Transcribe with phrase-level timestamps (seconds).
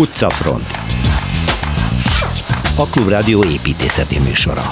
[0.00, 0.66] Utcafront.
[2.76, 4.62] A Klubrádió építészeti műsora.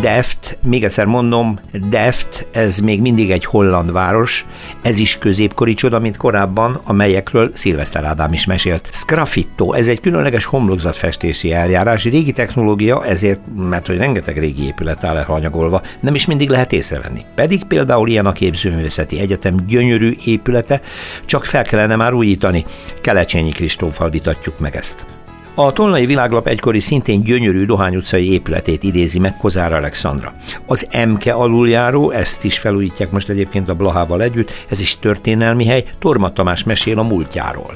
[0.00, 4.46] Deft, még egyszer mondom, Deft, ez még mindig egy holland város,
[4.82, 8.88] ez is középkori csoda, mint korábban, amelyekről Szilveszter Ádám is mesélt.
[8.92, 15.16] Sgraffito, ez egy különleges homlokzatfestési eljárás, régi technológia, ezért, mert hogy rengeteg régi épület áll
[15.16, 17.24] elhanyagolva, nem is mindig lehet észrevenni.
[17.34, 20.80] Pedig például ilyen a Képzőművészeti Egyetem gyönyörű épülete,
[21.24, 22.64] csak fel kellene már újítani.
[23.00, 25.13] Kelecsényi Kristóffal vitatjuk meg ezt.
[25.56, 30.34] A Tolnai Világlap egykori szintén gyönyörű Dohány utcai épületét idézi meg Kozár Alexandra.
[30.66, 35.84] Az MK aluljáró, ezt is felújítják most egyébként a Blahával együtt, ez is történelmi hely,
[35.98, 37.72] Torma Tamás mesél a múltjáról.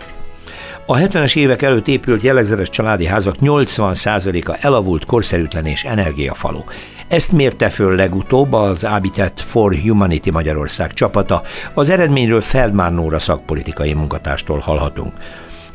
[0.87, 6.65] A 70-es évek előtt épült jellegzetes családi házak 80%-a elavult, korszerűtlen és energiafaló.
[7.09, 11.43] Ezt mérte föl legutóbb az Habitat for Humanity Magyarország csapata.
[11.75, 15.13] Az eredményről Feldmán Nóra szakpolitikai munkatárstól hallhatunk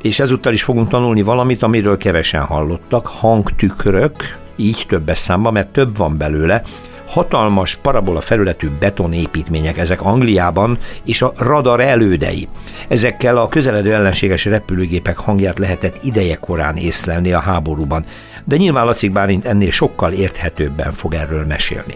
[0.03, 4.13] és ezúttal is fogunk tanulni valamit, amiről kevesen hallottak, hangtükrök,
[4.55, 6.61] így többes számban, mert több van belőle,
[7.07, 12.47] hatalmas parabola felületű betonépítmények ezek Angliában, és a radar elődei.
[12.87, 18.05] Ezekkel a közeledő ellenséges repülőgépek hangját lehetett ideje korán észlelni a háborúban,
[18.45, 21.95] de nyilván Laci Bálint ennél sokkal érthetőbben fog erről mesélni.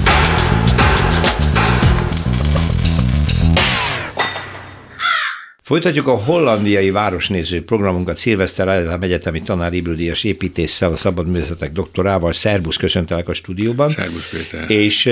[5.71, 12.33] Folytatjuk a hollandiai városnéző programunkat Szilveszter Ádám Egyetemi Tanár Ibrudíjas építéssel, a szabad művészetek doktorával.
[12.33, 13.89] Szerbusz, köszöntelek a stúdióban.
[13.89, 14.71] Szerbusz, Péter.
[14.71, 15.09] És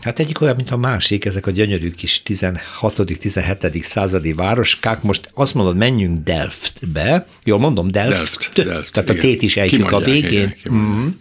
[0.00, 3.80] hát egyik olyan, mint a másik, ezek a gyönyörű kis 16.-17.
[3.80, 5.02] századi városkák.
[5.02, 7.26] Most azt mondod, menjünk Delftbe.
[7.44, 8.50] Jól mondom, Delft?
[8.54, 9.20] Delft, Delft Tehát igen.
[9.20, 10.54] a tét is ejtjük a végén.
[10.64, 11.18] Igen.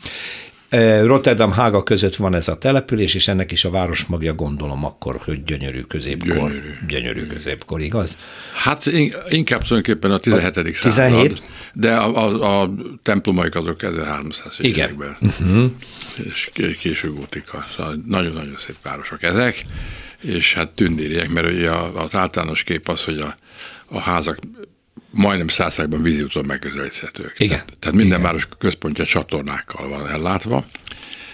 [1.03, 5.43] Rotterdam Hága között van ez a település, és ennek is a városmagja gondolom akkor, hogy
[5.43, 6.35] gyönyörű középkor.
[6.35, 6.77] Gyönyörű.
[6.87, 8.17] Gyönyörű középkor, igaz?
[8.53, 8.85] Hát
[9.29, 10.77] inkább tulajdonképpen a 17.
[10.77, 10.83] A 17?
[10.83, 11.41] század,
[11.73, 12.73] de a, a, a
[13.03, 15.17] templomaik azok 1300 években.
[15.21, 15.71] Uh-huh.
[16.15, 17.65] És késő gótika.
[17.77, 19.63] Szóval nagyon-nagyon szép városok ezek,
[20.21, 23.35] és hát tündériek, mert ugye az általános kép az, hogy a,
[23.85, 24.39] a házak
[25.09, 27.33] majdnem százszágban víziúton megközelíthetők.
[27.37, 27.49] Igen.
[27.49, 28.29] Tehát, tehát minden Igen.
[28.29, 30.65] város központja csatornákkal van ellátva,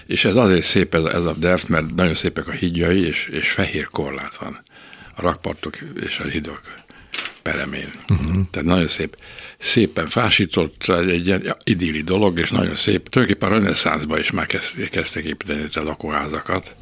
[0.06, 3.52] és ez azért szép ez, ez a Delft, mert nagyon szépek a hídjai, és, és
[3.52, 4.62] fehér korlát van
[5.16, 6.62] a rakpartok és a hidok
[7.42, 7.92] peremén.
[8.10, 8.36] Uh-huh.
[8.52, 9.18] Tehát nagyon szép,
[9.58, 13.10] szépen fásított, egy ilyen idilli dolog, és nagyon szép.
[13.10, 14.46] Tulajdonképpen a reneszánszban is már
[14.92, 16.76] kezdtek építeni a lakóházakat.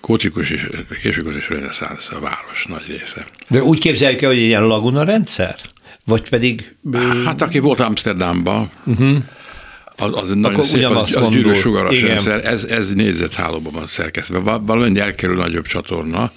[0.00, 0.68] Gótikus és
[1.02, 3.26] később is reneszánsz a város nagy része.
[3.48, 5.56] De úgy képzeljük el, hogy egy ilyen laguna rendszer?
[6.04, 6.74] Vagy pedig...
[7.24, 9.16] Hát aki volt Amsterdamban, uh-huh.
[9.96, 14.38] az, az nagyon Akkor szép, az, az gyűrűsugaras rendszer, ez, ez négyzethálóban van szerkesztve.
[14.58, 16.32] Valami elkerül nagyobb csatorna,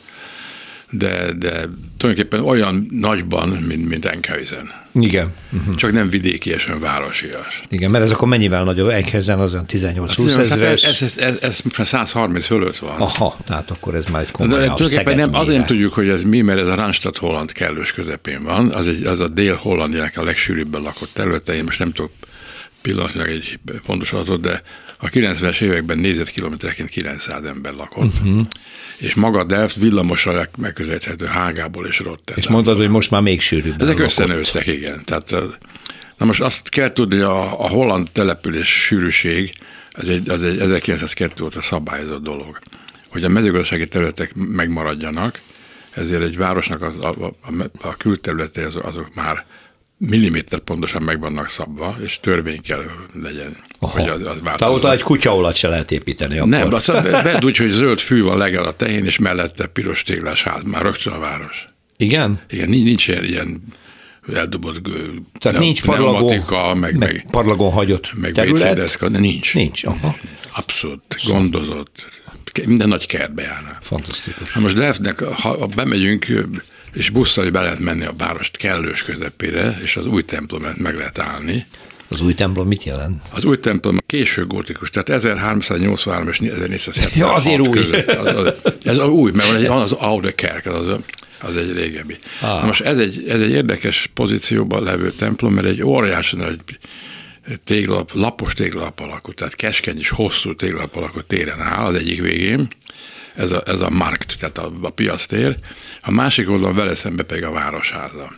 [0.92, 1.50] de, de
[1.98, 4.72] tulajdonképpen olyan nagyban, mint, mint Enkhuizen.
[5.03, 5.34] Igen.
[5.52, 5.75] Uh-huh.
[5.75, 7.62] Csak nem vidékiesen városias.
[7.69, 8.88] Igen, mert ez akkor mennyivel nagyobb?
[8.88, 10.47] Enkhuizen az 18-20 hát.
[10.47, 13.00] Hát ez, ez, ez, ez 130 fölött van.
[13.00, 16.22] Aha, tehát akkor ez már egy komoly de, tulajdonképpen nem, azért nem tudjuk, hogy ez
[16.22, 18.72] mi, mert ez a Randstad Holland kellős közepén van.
[18.72, 21.56] Az, egy, az a dél-hollandiák a legsűrűbben lakott területe.
[21.56, 22.12] Én most nem tudok
[22.81, 24.62] pillanatnyilag egy pontos adatot, de
[25.00, 28.13] a 90-es években négyzetkilométereként 900 ember lakott.
[28.13, 28.46] Uh-huh.
[28.97, 32.35] És maga Delft villamossal megközelíthető Hágából és Rotterdamból.
[32.38, 33.81] És mondod, hogy most már még sűrűbb.
[33.81, 35.02] Ezek összenőttek, igen.
[35.06, 35.31] Tehát,
[36.18, 39.53] na most azt kell tudni, a, a holland település sűrűség,
[39.91, 42.59] az egy, az egy 1902 óta szabályozott dolog.
[43.07, 45.41] Hogy a mezőgazdasági területek megmaradjanak,
[45.91, 49.46] ezért egy városnak a, a, a, a külterülete azok, azok már
[49.97, 53.58] milliméter pontosan meg vannak szabva, és törvény kell legyen.
[53.80, 54.00] Aha.
[54.00, 56.38] Hogy az, az Tehát ott egy kutyaolat se lehet építeni.
[56.38, 56.50] Akkor.
[56.50, 60.44] Nem, azt vedd úgy, hogy zöld fű van legal a tehén, és mellette piros téglás
[60.44, 61.66] ház, már rögtön a város.
[61.98, 62.39] Igen?
[62.50, 63.62] Igen, nincs, nincs ilyen, ilyen
[64.33, 64.81] eldobott
[65.39, 66.38] Tehát nincs parlagon,
[66.77, 69.10] meg, meg, meg, parlagon hagyott meg terület?
[69.10, 69.54] nincs.
[69.54, 70.16] Nincs, aha.
[70.51, 72.07] Abszolút, gondozott,
[72.66, 73.77] minden nagy kertbe járna.
[73.81, 74.51] Fantasztikus.
[74.51, 76.25] Ha most Delftnek, ha bemegyünk,
[76.98, 81.20] és busszal be lehet menni a várost kellős közepére, és az új templomát meg lehet
[81.20, 81.66] állni.
[82.10, 83.22] Az új templom mit jelent?
[83.34, 87.80] Az új templom késő gótikus, tehát 1383 és 1476 ja, azért új.
[87.80, 88.08] Között.
[88.08, 90.88] Az, az, ez az új, mert van, egy, van az Aude Kerk, az,
[91.42, 92.18] az egy régebbi.
[92.42, 92.60] Ah.
[92.60, 96.60] Na most ez egy, ez egy érdekes pozícióban levő templom, mert egy óriási nagy
[97.64, 102.68] téglalap, lapos téglalap alakú, tehát keskeny és hosszú téglalap alakú téren áll az egyik végén,
[103.38, 105.57] ez a, ez a markt, tehát a, a piactér,
[106.01, 108.36] a másik oldalon vele szembe pedig a városháza.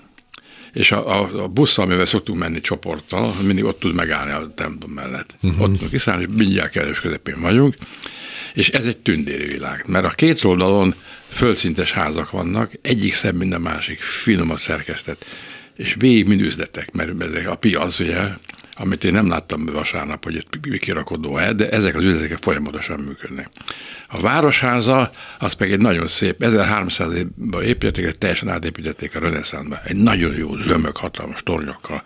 [0.74, 4.92] És a, a, a busszal, amivel szoktunk menni csoporttal, mindig ott tud megállni a templom
[4.92, 5.36] mellett.
[5.42, 5.62] Uh-huh.
[5.62, 7.74] Ott tudunk kiszállni, és mindjárt kellős közepén vagyunk.
[8.54, 10.96] És ez egy tündéri világ, mert a két oldalon
[11.30, 15.26] földszintes házak vannak, egyik szebb, mint a másik, finomat szerkesztett,
[15.76, 18.20] és végig mind üzletek, mert ezek a piac, ugye,
[18.80, 23.50] amit én nem láttam vasárnap, hogy itt kirakodó-e, de ezek az üzletek folyamatosan működnek.
[24.08, 25.10] A városháza,
[25.40, 29.80] az meg egy nagyon szép, 1300-ban építették, teljesen átépítették a reneszánba.
[29.84, 32.04] Egy nagyon jó zömök, hatalmas tornyokkal.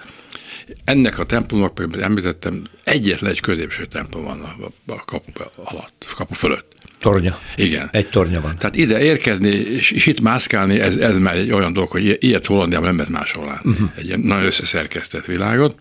[0.84, 4.42] Ennek a templomnak, például említettem, egyetlen egy középső templom van
[4.88, 6.72] a, kapu alatt, kapu fölött.
[7.04, 7.40] Tornya.
[7.56, 7.90] Igen.
[7.92, 8.58] Egy tornya van.
[8.58, 12.46] Tehát ide érkezni, és, és itt mászkálni, ez, ez már egy olyan dolog, hogy ilyet
[12.46, 13.72] Hollandiában nem lehet máshol látni.
[13.72, 13.90] Uh-huh.
[13.96, 15.76] Egy ilyen nagyon összeszerkesztett világot.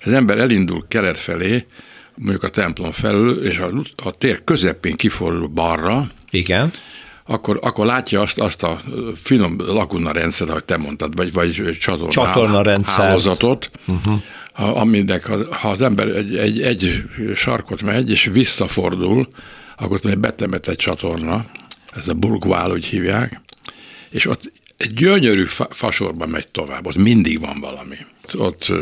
[0.00, 1.64] És az ember elindul kelet felé,
[2.14, 3.70] mondjuk a templom felül, és a,
[4.04, 6.10] a tér közepén kifordul balra.
[6.30, 6.70] Igen
[7.30, 8.80] akkor, akkor látja azt, azt a
[9.14, 13.04] finom laguna rendszert, ahogy te mondtad, vagy, vagy csatorna, csatorna rendszer.
[13.04, 14.80] hálózatot, uh-huh.
[14.80, 17.02] aminek ha, ha az ember egy, egy, egy
[17.34, 19.28] sarkot megy, és visszafordul,
[19.78, 21.46] akkor egy betemett egy csatorna,
[21.94, 23.40] ez a burgvál, úgy hívják,
[24.10, 27.96] és ott egy gyönyörű fa- fasorban megy tovább, ott mindig van valami.
[28.38, 28.72] Ott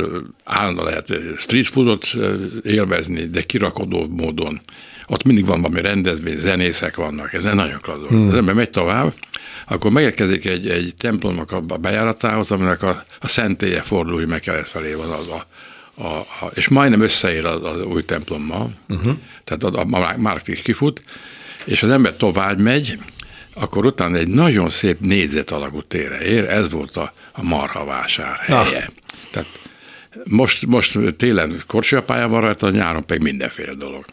[0.45, 2.15] állandóan lehet street foodot
[2.63, 4.61] élvezni, de kirakodó módon.
[5.07, 8.07] Ott mindig van valami rendezvény, zenészek vannak, ez nagyon klassz.
[8.09, 8.27] Hmm.
[8.27, 9.15] Az ember megy tovább,
[9.69, 14.93] akkor megérkezik egy, egy templomnak a bejáratához, aminek a, a szentélye fordulói meg kelet felé
[14.95, 15.47] van az a,
[15.97, 19.15] a, a, és majdnem összeér az, az új templommal, uh-huh.
[19.45, 21.03] tehát a, a, a Márk is kifut,
[21.65, 22.99] és az ember tovább megy,
[23.55, 28.79] akkor utána egy nagyon szép négyzet alakú tére ér, ez volt a, a marhavásár helye.
[28.79, 28.85] Ah.
[29.31, 29.49] Tehát
[30.25, 34.05] most, most télen korcsolyapálya van rajta, nyáron pedig mindenféle dolog.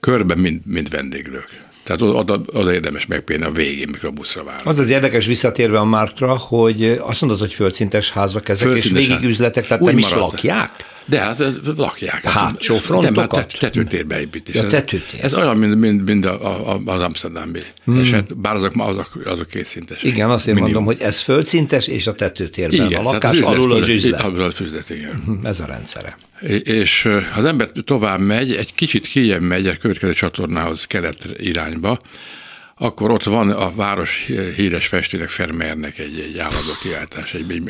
[0.00, 1.64] Körben mind, mind vendéglők.
[1.84, 4.60] Tehát oda, oda érdemes megpélni a végén, mikor a buszra vár.
[4.64, 9.08] Az az érdekes visszatérve a Márkra, hogy azt mondod, hogy földszintes házak ezek, földszintes és
[9.08, 10.70] végigüzletek, tehát Úgy nem is lakják?
[11.08, 11.42] De hát
[11.76, 12.22] lakják.
[12.22, 13.30] Hát, hátsó frontokat?
[13.30, 14.54] De, hát tetőtérbe építés.
[14.54, 15.20] Ja, tetőtér.
[15.20, 18.00] Ez, ez olyan, mint, mint, mint a, a, az Amsterdambi hmm.
[18.00, 20.02] eset, bár azok, azok, azok kétszintes.
[20.02, 23.72] Igen, azt én mondom, hogy ez földszintes, és a tetőtérben igen, a lakás, az alul
[23.72, 24.20] az üzlet.
[24.20, 25.22] Alul az üzlet, igen.
[25.26, 26.16] Mhm, ez a rendszere.
[26.62, 31.98] És az ember tovább megy, egy kicsit kijebb megy a következő csatornához kelet irányba,
[32.78, 34.26] akkor ott van a város
[34.56, 37.62] híres festének, Fermernek egy, egy állandó kiáltás, egy,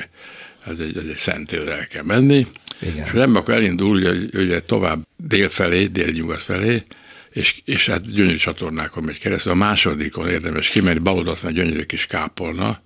[0.67, 2.47] ez egy, ez egy szentél, el kell menni,
[2.79, 3.05] igen.
[3.05, 6.83] És az ember akkor elindul ugye, ugye tovább dél felé, délnyugat felé,
[7.31, 9.53] és, és hát gyönyörű csatornákon megy keresztül.
[9.53, 12.83] A másodikon érdemes kimenni, baloldalt van gyönyörű kis kápolna,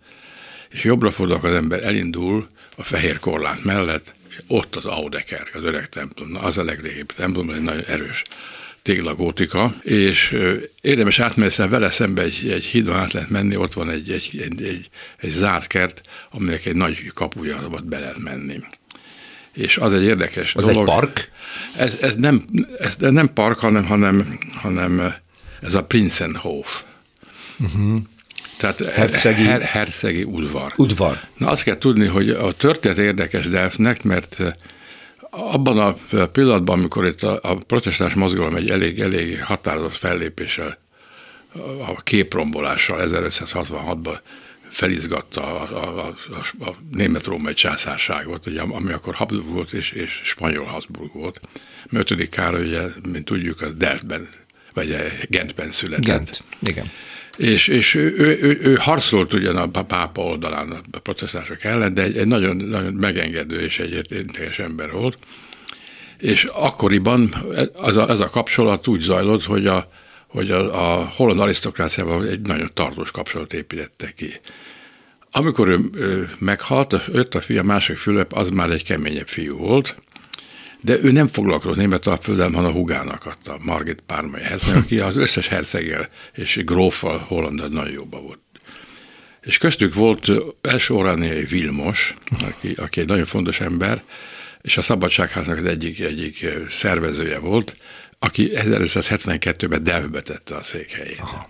[0.70, 5.64] és jobbra fordul az ember elindul a fehér korlát mellett, és ott az Audeker, az
[5.64, 6.36] öreg templom.
[6.40, 8.24] Az a legrégibb templom, egy nagyon erős
[8.82, 10.36] téglagótika, és
[10.80, 14.62] érdemes átmenni, vele szembe egy, egy hídon át lehet menni, ott van egy, egy, egy,
[14.62, 16.00] egy, egy zárt kert,
[16.30, 18.60] aminek egy nagy kapuja, ott be lehet menni
[19.52, 20.88] és az egy érdekes az dolog.
[20.88, 21.30] egy park?
[21.76, 22.44] Ez, ez, nem,
[22.78, 25.14] ez nem park, hanem, hanem, hanem
[25.60, 26.82] ez a Prinsenhof.
[27.58, 28.02] Uh-huh.
[28.58, 30.72] Tehát hercegi, her, hercegi udvar.
[30.76, 31.20] Udvar.
[31.36, 34.36] Na azt kell tudni, hogy a történet érdekes Delfnek, mert
[35.30, 40.78] abban a pillanatban, amikor itt a, a protestáns mozgalom egy elég, elég határozott fellépéssel,
[41.86, 44.18] a képrombolással 1566-ban
[44.70, 50.64] felizgatta a, a, a, a német-római császárságot, ugye, ami akkor Habsburg volt és, és spanyol
[50.64, 51.40] Habsburg volt.
[51.92, 54.28] Ötödik Károly, ugye, mint tudjuk, az Delftben,
[54.74, 54.96] vagy
[55.28, 56.04] Gentben született.
[56.04, 56.90] Gent, igen.
[57.36, 62.02] És, és ő, ő, ő, ő harcolt ugyan a pápa oldalán a protestánsok ellen, de
[62.02, 65.18] egy, egy nagyon, nagyon megengedő és egy értékes ember volt.
[66.18, 67.34] És akkoriban
[67.84, 69.90] ez a, ez a kapcsolat úgy zajlott, hogy a,
[70.30, 74.40] hogy a, a holland arisztokráciával egy nagyon tartós kapcsolat építette ki.
[75.30, 79.96] Amikor ő, ő meghalt, öt a fia, másik Fülöp, az már egy keményebb fiú volt,
[80.80, 85.00] de ő nem foglalkozott német a földem, hanem a hugának adta, Margit Pármai herceg, aki
[85.00, 88.38] az összes herceggel és gróffal Hollandal nagyon jobban volt.
[89.40, 94.02] És köztük volt első orániai Vilmos, aki, aki egy nagyon fontos ember,
[94.62, 97.76] és a Szabadságháznak az egyik, egyik szervezője volt,
[98.22, 101.18] aki 1972-ben Devbe tette a székhelyét.
[101.18, 101.48] Aha.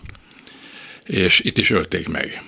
[1.04, 2.42] És itt is ölték meg.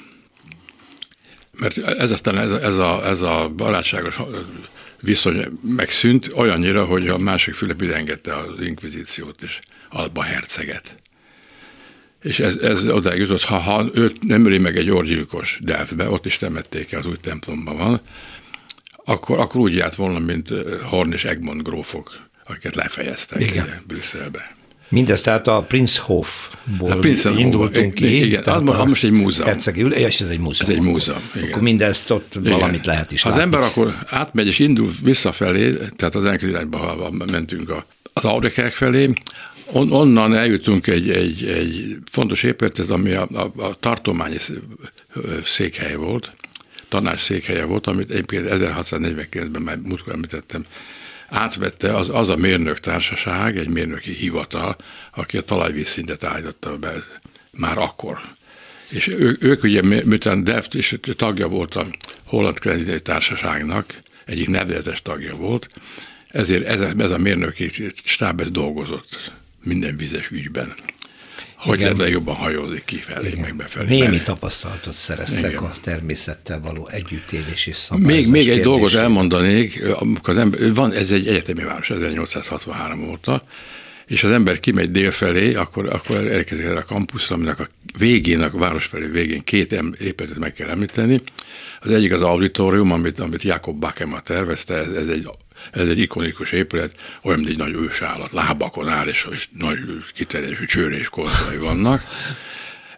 [1.58, 4.18] Mert ez aztán ez, ez, a, ez a barátságos
[5.00, 10.94] viszony megszűnt olyannyira, hogy a másik Fülöp engedte az inkvizíciót és Alba herceget.
[12.22, 16.26] És ez, ez odáig jutott, ha, ha őt nem öli meg egy orgyilkos Delftbe, ott
[16.26, 18.00] is temették el, az új templomban van,
[19.04, 20.48] akkor, akkor úgy járt volna, mint
[20.82, 23.82] Horn és Egmont grófok akiket lefejeztek Igen.
[23.86, 24.56] Brüsszelbe.
[24.88, 28.24] Mindez tehát a Prinzhofból a indultunk ki.
[28.24, 29.48] Igen, az most, most egy múzeum.
[29.48, 30.70] Hercegi, és ez egy múzeum.
[30.70, 31.48] Ez egy múzeum, igen.
[31.48, 32.52] Akkor mindezt ott igen.
[32.52, 33.42] valamit lehet is Az látni.
[33.42, 39.12] ember akkor átmegy és indul visszafelé, tehát az elkező irányba mentünk a, az Audekerk felé,
[39.74, 44.36] On, onnan eljutunk egy, egy, egy fontos épületet, ami a, a, a tartományi
[45.44, 46.32] székhelye volt,
[46.88, 50.64] tanács székhelye volt, amit egyébként 1649-ben már múltkor említettem,
[51.32, 54.76] átvette az, az a mérnök társaság, egy mérnöki hivatal,
[55.14, 56.92] aki a talajvízszintet állította be
[57.50, 58.20] már akkor.
[58.88, 61.86] És ő, ők ugye, miután Deft is tagja volt a
[62.24, 65.68] Holland Kreditei Társaságnak, egyik nevezetes tagja volt,
[66.28, 67.70] ezért ez, ez a mérnöki
[68.04, 70.74] stáb ez dolgozott minden vizes ügyben.
[71.62, 71.96] Hogy Igen.
[71.96, 73.40] lehet jobban hajózni kifelé, Igen.
[73.40, 73.88] meg befelé.
[73.88, 74.24] Némi mert...
[74.24, 75.62] tapasztalatot szereztek Igen.
[75.62, 81.10] a természettel való együttélés és Még, még egy dolgot elmondanék, amikor az ember, van, ez
[81.10, 83.42] egy egyetemi város 1863 óta,
[84.06, 87.66] és az ember kimegy délfelé, akkor, akkor elkezdek erre a kampuszra, aminek a
[87.98, 91.20] végén, a város felé végén két épületet meg kell említeni.
[91.80, 95.28] Az egyik az auditorium, amit, amit Jakob Bakema tervezte, ez, ez egy
[95.72, 96.92] ez egy ikonikus épület,
[97.22, 99.78] olyan, mint egy nagy ősállat, lábakon áll, és, és nagy
[100.14, 102.02] kiterjedésű csőrés konzolai vannak.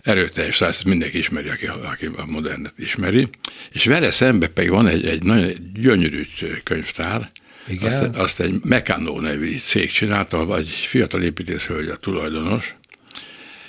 [0.03, 3.29] Erőteljes száz, mindenki ismeri, aki, aki a modernet ismeri.
[3.73, 6.27] És vele szembe pedig van egy, egy nagyon gyönyörű
[6.63, 7.31] könyvtár,
[7.67, 7.93] igen.
[7.93, 12.75] Azt, azt egy Meccano nevű cég csinálta, vagy egy fiatal építészhölgy a tulajdonos,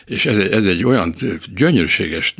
[0.05, 1.13] és ez egy, ez egy olyan
[1.55, 2.35] gyönyörűséges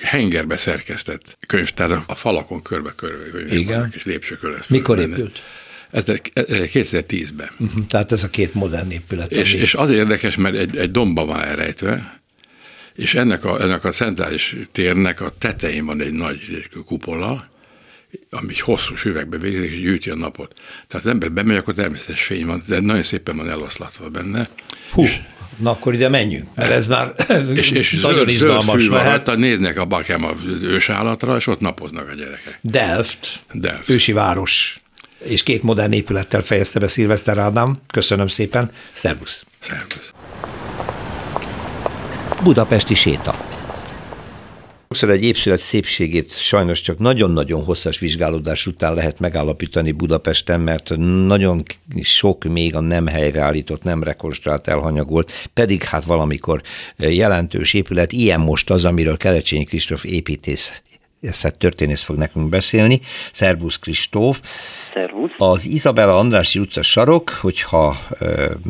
[0.00, 3.92] hengerbe szerkesztett könyvtár, a falakon körbe-körbe Igen.
[3.96, 4.68] és lépcsőkön lesz.
[4.68, 5.42] Mikor épült?
[5.92, 7.50] 2010-ben.
[7.52, 9.32] Uh-huh, mhm, tehát ez a két modern épület.
[9.32, 12.20] És, és az érdekes, mert egy, egy domba van elrejtve,
[12.94, 17.48] és ennek a, ennek a centrális térnek a tetején van egy nagy kupola,
[18.30, 20.52] ami hosszú süvegbe végzik, és gyűjti a napot.
[20.86, 24.48] Tehát az ember bemegy, akkor természetes fény van, de nagyon szépen van eloszlatva benne.
[24.90, 25.20] Hú, és,
[25.56, 27.14] na akkor ide menjünk, mert ez már
[27.54, 29.36] és, és nagyon zöld, izgalmas zöld lehet.
[29.36, 30.30] néznek a bakem a
[30.62, 32.58] ősállatra, és ott napoznak a gyerekek.
[32.60, 33.88] Delft, Delft.
[33.88, 34.80] ősi város
[35.24, 37.78] és két modern épülettel fejezte be Szilveszter Ádám.
[37.92, 39.44] Köszönöm szépen, szervusz!
[39.60, 40.12] Szervusz!
[42.42, 43.34] Budapesti séta.
[44.88, 50.92] Sokszor egy épület szépségét sajnos csak nagyon-nagyon hosszas vizsgálódás után lehet megállapítani Budapesten, mert
[51.26, 51.62] nagyon
[52.02, 56.62] sok még a nem helyreállított, nem rekonstruált, elhanyagolt, pedig hát valamikor
[56.96, 60.82] jelentős épület, ilyen most az, amiről Kelecsényi Kristóf építész
[61.58, 63.00] történész fog nekünk beszélni.
[63.32, 64.40] Szervusz Kristóf.
[64.94, 65.30] Szervusz.
[65.38, 67.96] Az Izabella Andrási utca sarok, hogyha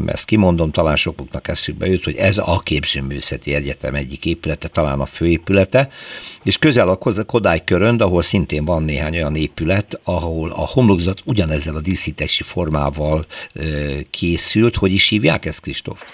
[0.06, 5.06] ezt kimondom, talán sokuknak eszükbe jut, hogy ez a képzőművészeti egyetem egyik épülete, talán a
[5.06, 5.88] főépülete,
[6.42, 11.76] és közel a Kodály körönd, ahol szintén van néhány olyan épület, ahol a homlokzat ugyanezzel
[11.76, 13.26] a díszítési formával
[14.10, 14.76] készült.
[14.76, 16.04] Hogy is hívják ezt, Kristóf?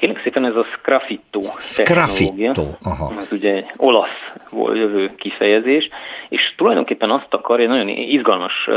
[0.00, 3.12] Kérlek szépen ez a Scraffitto Scraffitto, aha.
[3.18, 5.88] Ez ugye egy olaszból jövő kifejezés,
[6.28, 8.68] és tulajdonképpen azt akarja, nagyon izgalmas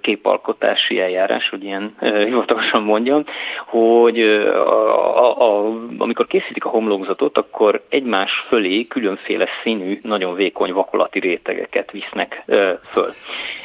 [0.00, 3.24] képalkotási eljárás, hogy ilyen hivatalosan mondjam,
[3.66, 10.72] hogy a, a, a, amikor készítik a homlokzatot, akkor egymás fölé különféle színű, nagyon vékony
[10.72, 12.42] vakolati rétegeket visznek
[12.90, 13.14] föl.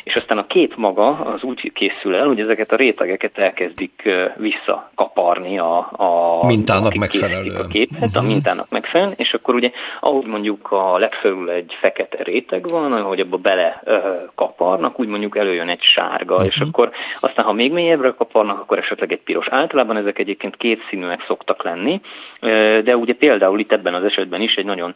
[0.06, 5.60] És aztán a két maga az úgy készül el, hogy ezeket a rétegeket elkezdik visszakaparni
[5.60, 7.62] a, a mintának megfelelően.
[7.62, 8.18] A képet, uh-huh.
[8.18, 8.32] a mhm.
[8.32, 13.38] mintának megfelelően, és akkor ugye, ahogy mondjuk a legfelül egy fekete réteg van, ahogy abba
[13.38, 13.98] bele uh,
[14.36, 16.50] kaparnak, úgy mondjuk előjön egy sárga, uh-huh.
[16.50, 19.48] és akkor aztán, ha még mélyebbre kaparnak, akkor esetleg egy piros.
[19.50, 22.02] Általában ezek egyébként kétszínűek szoktak lenni,
[22.42, 24.96] uh, de ugye például itt ebben az esetben is egy nagyon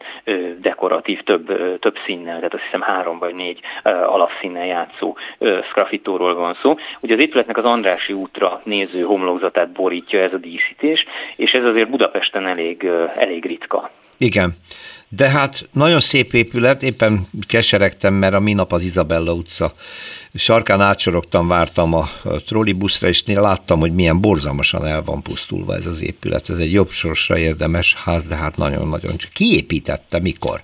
[0.60, 6.58] dekoratív, több, több színnel, tehát azt hiszem három vagy négy alapszínnel játszó uh, szkrafitóról van
[6.62, 6.76] szó.
[7.00, 11.04] Ugye az épületnek az Andrási útra néző homlokzatát borítja ez a díszítés,
[11.36, 13.90] és ez azért Budapesten elég, elég ritka.
[14.18, 14.54] Igen.
[15.08, 19.72] De hát nagyon szép épület, éppen keseregtem, mert a minap az Izabella utca
[20.34, 22.04] sarkán átsorogtam, vártam a
[22.46, 26.48] trollibuszra, és láttam, hogy milyen borzalmasan el van pusztulva ez az épület.
[26.48, 29.30] Ez egy jobb sorsra érdemes ház, de hát nagyon-nagyon csak.
[29.30, 30.62] Ki építette, mikor?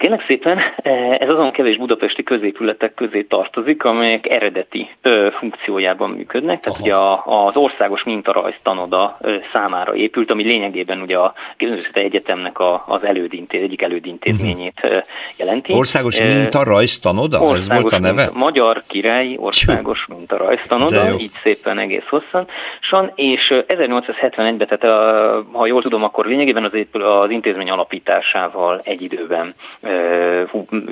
[0.00, 6.60] Kérlek szépen, eh, ez azon kevés budapesti középületek közé tartozik, amelyek eredeti ö, funkciójában működnek.
[6.60, 6.88] Tehát Aha.
[6.88, 12.58] ugye a, az országos mintarajz tanoda ö, számára épült, ami lényegében ugye a Képzőművészeti Egyetemnek
[12.58, 15.02] a, az elődintéz, egyik elődintézményét uh-huh.
[15.36, 15.72] jelenti.
[15.72, 17.38] Országos mintarajz tanoda?
[17.38, 18.22] Országos ez volt a neve?
[18.22, 22.46] Minta, Magyar Királyi Országos Mintarajz tanoda, így szépen egész hosszan.
[22.80, 29.02] Son, és 1871-ben, tehát a, ha jól tudom, akkor lényegében az, az intézmény alapításával egy
[29.02, 29.54] időben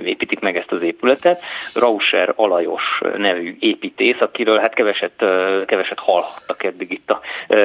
[0.04, 1.42] építik meg ezt az épületet.
[1.74, 5.24] Rauscher Alajos nevű építész, akiről hát keveset,
[5.66, 7.20] keveset hallhattak eddig itt a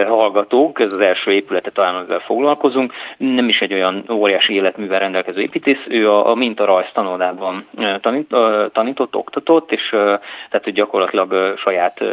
[0.08, 2.94] hallgatók, ez az első épületet talán ezzel foglalkozunk.
[3.18, 7.66] Nem is egy olyan óriási életművel rendelkező építész, ő a, a mintarajz tanodában
[8.02, 8.36] tanít,
[8.72, 12.04] tanított, oktatott, és tehát hogy gyakorlatilag saját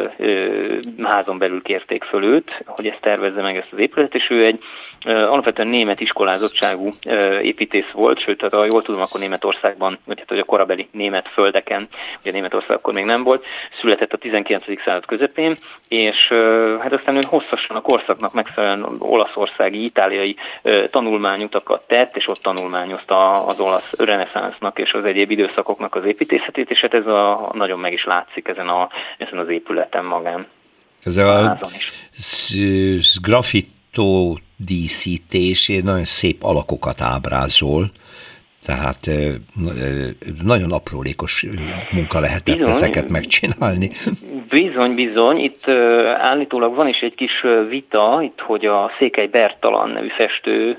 [1.03, 4.59] házon belül kérték föl őt, hogy ezt tervezze meg ezt az épületet, és ő egy
[5.05, 6.89] alapvetően német iskolázottságú
[7.43, 11.89] építész volt, sőt, ha jól tudom, akkor Németországban, vagy hát hogy a korabeli német földeken,
[12.21, 13.45] ugye Németország akkor még nem volt,
[13.81, 14.65] született a 19.
[14.85, 15.57] század közepén,
[15.89, 16.17] és
[16.79, 20.37] hát aztán ő hosszasan a korszaknak megfelelően olaszországi, itáliai
[20.91, 26.81] tanulmányutakat tett, és ott tanulmányozta az olasz reneszánsznak és az egyéb időszakoknak az építészetét, és
[26.81, 28.89] hát ez a, nagyon meg is látszik ezen, a,
[29.19, 30.47] ezen az épületen magán.
[31.05, 31.59] Ez a, a
[33.23, 37.91] graffitó díszítés nagyon szép alakokat ábrázol,
[38.71, 39.11] tehát
[40.45, 41.47] nagyon aprólékos
[41.91, 43.91] munka lehetett bizony, ezeket megcsinálni.
[44.51, 45.39] Bizony, bizony.
[45.39, 45.69] Itt
[46.21, 50.79] állítólag van is egy kis vita, itt, hogy a Székely Bertalan nevű festő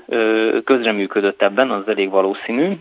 [0.64, 2.72] közreműködött ebben, az elég valószínű,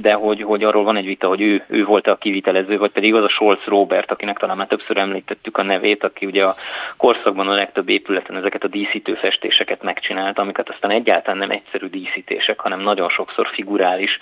[0.00, 3.14] de hogy, hogy arról van egy vita, hogy ő, ő volt a kivitelező, vagy pedig
[3.14, 6.54] az a Scholz Robert, akinek talán már többször említettük a nevét, aki ugye a
[6.96, 12.60] korszakban a legtöbb épületen ezeket a díszítő festéseket megcsinálta, amiket aztán egyáltalán nem egyszerű díszítések,
[12.60, 14.18] hanem nagyon sokszor figurális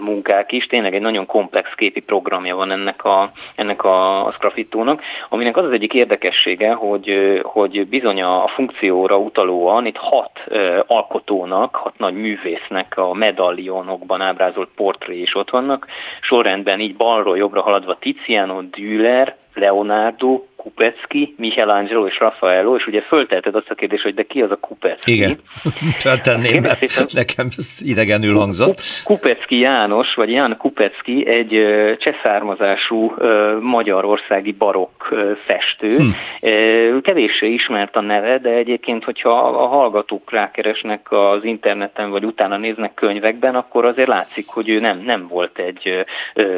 [0.00, 0.66] munkák is.
[0.66, 5.64] Tényleg egy nagyon komplex képi programja van ennek a, ennek a, a Scrafittónak, aminek az
[5.64, 10.40] az egyik érdekessége, hogy, hogy bizony a funkcióra utalóan itt hat
[10.86, 15.86] alkotónak, hat nagy művésznek a medallionokban ábrázolt portré is ott vannak.
[16.20, 23.54] Sorrendben így balról jobbra haladva Tiziano, Düller, Leonardo, Kupecki, Michelangelo és Raffaello, és ugye föltelted
[23.54, 25.12] azt a kérdést, hogy de ki az a Kupecki?
[25.12, 25.38] Igen,
[26.04, 28.80] feltenném, mert szépen, nekem ez idegenül hangzott.
[29.04, 31.50] Kupecki János, vagy Ján Kupecki egy
[31.98, 33.14] csehszármazású
[33.60, 35.02] magyarországi barokk
[35.46, 35.96] festő.
[35.96, 36.98] Hm.
[37.00, 42.94] Kevéssé ismert a neve, de egyébként, hogyha a hallgatók rákeresnek az interneten, vagy utána néznek
[42.94, 46.04] könyvekben, akkor azért látszik, hogy ő nem, nem volt egy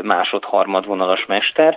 [0.02, 1.76] másod-harmadvonalas mester.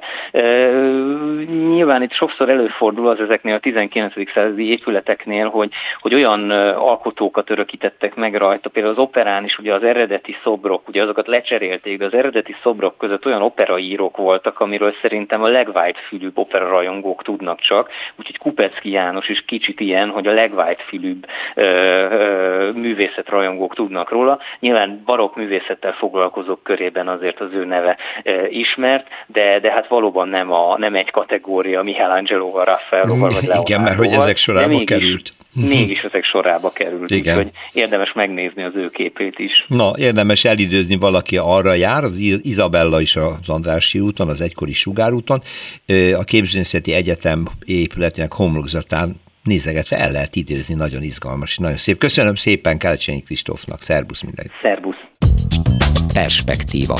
[1.48, 4.14] Nyilván itt sokszor előfordul az ezeknél a 19.
[4.34, 9.84] századi épületeknél, hogy, hogy olyan alkotókat örökítettek meg rajta, például az operán is ugye az
[9.84, 15.44] eredeti szobrok, ugye azokat lecserélték, de az eredeti szobrok között olyan operaírók voltak, amiről szerintem
[15.44, 21.26] a legvájtfülűbb operarajongók tudnak csak, úgyhogy Kupecki János is kicsit ilyen, hogy a legvájtfülűbb
[22.76, 24.40] művészetrajongók tudnak róla.
[24.60, 30.28] Nyilván barokk művészettel foglalkozók körében azért az ő neve ö, ismert, de, de hát valóban
[30.28, 31.84] nem, a, nem egy kategória
[32.22, 33.64] Michelangelo-val, Raffaello-val, vagy Leonardo-val.
[33.68, 35.34] Igen, mert hogy ezek sorába mégis, került.
[35.54, 37.38] Mégis ezek sorába került, Igen.
[37.38, 39.66] úgyhogy érdemes megnézni az ő képét is.
[39.68, 45.40] Na, érdemes elidőzni valaki arra jár, az Izabella is az Andrási úton, az egykori Sugárúton,
[46.14, 51.98] a Képzőnyszeti Egyetem épületének homlokzatán nézegetve el lehet időzni, nagyon izgalmas, nagyon szép.
[51.98, 54.52] Köszönöm szépen Kelcsényi Kristófnak, szervusz mindenki.
[54.62, 54.98] Szervusz.
[56.14, 56.96] Perspektíva.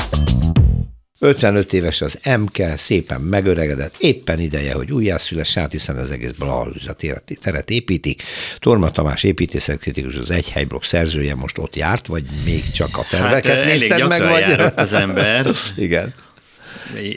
[1.24, 6.96] 55 éves az MK, szépen megöregedett, éppen ideje, hogy újjászüles, hát hiszen az egész Blahalüza
[7.40, 8.22] teret építik.
[8.58, 13.64] Torma Tamás építészetkritikus, az Egyhelyblokk szerzője most ott járt, vagy még csak a terveket hát,
[13.64, 14.22] nézted meg?
[14.22, 14.72] Vagy?
[14.76, 15.46] az ember.
[15.76, 16.14] Igen.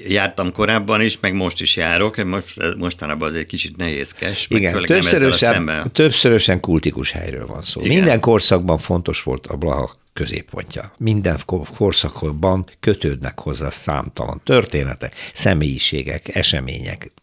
[0.07, 4.45] Jártam korábban is, meg most is járok, most, mostanában az egy kicsit nehézkes.
[4.49, 7.81] Igen, többszörösen, többszörösen kultikus helyről van szó.
[7.81, 7.93] Igen.
[7.93, 10.93] Minden korszakban fontos volt a Blaha középpontja.
[10.97, 11.39] Minden
[11.77, 17.13] korszakban kötődnek hozzá számtalan történetek, személyiségek, események.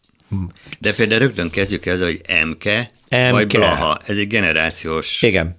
[0.78, 2.64] De például rögtön kezdjük ezzel, hogy MK,
[3.10, 3.30] MK.
[3.30, 4.00] vagy Blaha.
[4.06, 5.56] Ez egy generációs Igen.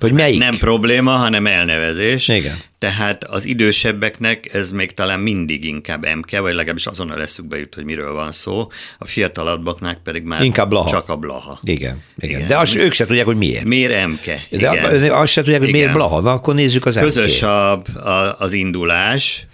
[0.00, 0.38] Hogy melyik?
[0.38, 2.28] Nem probléma, hanem elnevezés.
[2.28, 2.56] Igen.
[2.78, 7.84] Tehát az idősebbeknek ez még talán mindig inkább MK, vagy legalábbis azonnal leszükbe jut, hogy
[7.84, 8.68] miről van szó.
[8.98, 10.90] A fiatalabbaknak pedig már inkább blaha.
[10.90, 11.58] csak a blaha.
[11.62, 12.36] Igen, igen.
[12.36, 12.46] igen.
[12.46, 13.64] de az, ők se tudják, hogy miért.
[13.64, 14.24] Miért MK?
[14.24, 15.10] De igen.
[15.10, 15.80] azt se tudják, hogy igen.
[15.80, 16.20] miért blaha.
[16.20, 19.46] Na, akkor nézzük az Közös a, a, az indulás,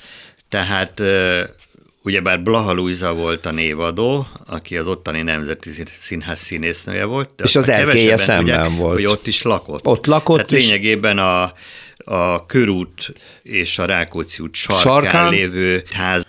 [0.49, 1.03] tehát
[2.03, 7.31] Ugyebár Blaha Luisa volt a névadó, aki az ottani Nemzeti Színház színésznője volt.
[7.37, 8.95] De és az erkélye szemben tudják, volt.
[8.95, 9.87] Hogy ott is lakott.
[9.87, 10.37] Ott lakott.
[10.37, 10.63] Tehát és...
[10.63, 11.53] lényegében a,
[11.97, 16.27] a körút és a Rákóczi út sarkán, sarkán lévő ház.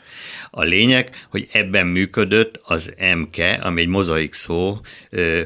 [0.51, 4.79] A lényeg, hogy ebben működött az MK, ami egy mozaik szó,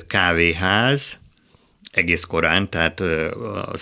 [0.07, 1.19] kávéház,
[1.91, 2.99] egész korán, tehát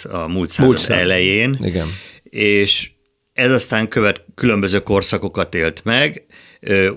[0.04, 1.58] a múlt század elején.
[1.62, 1.88] Igen.
[2.24, 2.90] És
[3.34, 6.26] ez aztán követ, különböző korszakokat élt meg,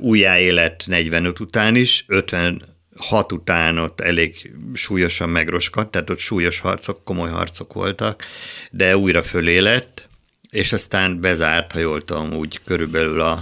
[0.01, 7.31] újjáélet 45 után is, 56 után ott elég súlyosan megroskadt, tehát ott súlyos harcok, komoly
[7.31, 8.25] harcok voltak,
[8.71, 10.09] de újra fölélett,
[10.51, 13.41] és aztán bezárt, ha jól tudom, úgy körülbelül a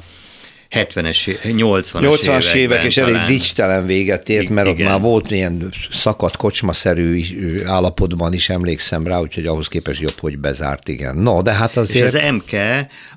[0.72, 4.86] 70-es, 80-as 80-as évek, és elég dicstelen véget ért, mert igen.
[4.86, 7.22] ott már volt ilyen szakadt kocsmaszerű
[7.64, 11.16] állapotban is emlékszem rá, úgyhogy ahhoz képest jobb, hogy bezárt, igen.
[11.16, 12.14] No, de hát azért...
[12.14, 12.50] És az MK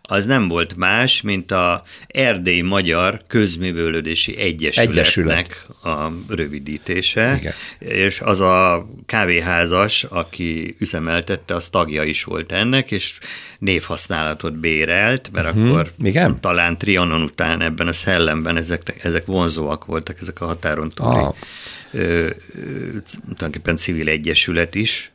[0.08, 5.68] az nem volt más, mint a Erdély Magyar Közművölődési Egyesületnek Egyesület.
[5.84, 7.54] a rövidítése, igen.
[7.80, 13.18] és az a kávéházas, aki üzemeltette, az tagja is volt ennek, és
[13.60, 15.70] névhasználatot bérelt, mert uh-huh.
[15.70, 16.39] akkor Igen?
[16.41, 21.36] talán Trianon után ebben a szellemben ezek, ezek vonzóak voltak, ezek a határon túli ah.
[21.91, 22.30] ö, ö,
[23.24, 25.12] tulajdonképpen civil egyesület is,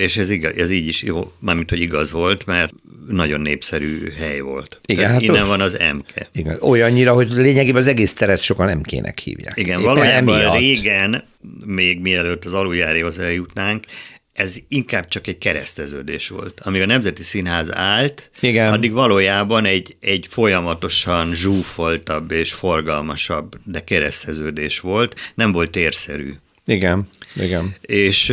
[0.00, 2.74] és ez, igaz, ez így is jó, mármint, hogy igaz volt, mert
[3.08, 4.80] nagyon népszerű hely volt.
[4.86, 6.28] Igen, hát innen van az MK.
[6.32, 9.56] Igen, olyannyira, hogy lényegében az egész teret sokan MK-nek hívják.
[9.56, 10.58] Igen, Éppen valójában emiatt.
[10.58, 11.24] régen,
[11.64, 13.84] még mielőtt az aluljárihoz eljutnánk,
[14.32, 16.60] ez inkább csak egy kereszteződés volt.
[16.60, 18.72] Amíg a Nemzeti Színház állt, Igen.
[18.72, 26.32] addig valójában egy, egy folyamatosan zsúfoltabb és forgalmasabb, de kereszteződés volt, nem volt térszerű.
[26.66, 27.74] Igen, igen.
[27.80, 28.32] És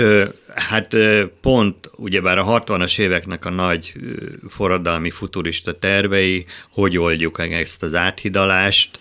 [0.56, 0.96] hát
[1.42, 3.94] pont ugyebár a 60-as éveknek a nagy
[4.50, 9.00] forradalmi futurista tervei, hogy oldjuk ezt az áthidalást,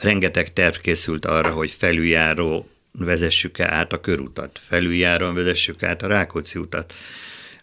[0.00, 2.68] rengeteg terv készült arra, hogy felüljáró
[2.98, 6.94] vezessük-e át a körutat, felüljáron vezessük át a Rákóczi utat,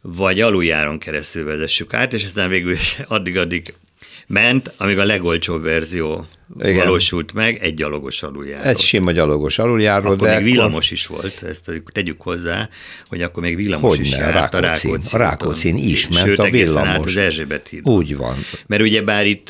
[0.01, 3.73] vagy aluljáron keresztül vezessük át, és aztán végül addig-addig
[4.27, 6.27] ment, amíg a legolcsóbb verzió
[6.59, 6.85] Igen.
[6.85, 8.69] valósult meg, egy gyalogos aluljáró.
[8.69, 10.97] Egy sima gyalogos aluljáró, akkor de még villamos akkor...
[10.97, 12.69] is volt, ezt tegyük hozzá,
[13.07, 15.15] hogy akkor még villamos Hogyne, is járt a Rákóczi.
[15.15, 16.89] A Rákócin is ment Sőt, a villamos.
[16.89, 17.87] át az Erzsébet híd.
[17.87, 18.35] Úgy van.
[18.67, 19.49] Mert ugye bár itt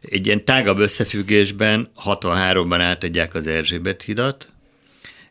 [0.00, 4.48] egy ilyen tágabb összefüggésben 63-ban átadják az Erzsébet hidat,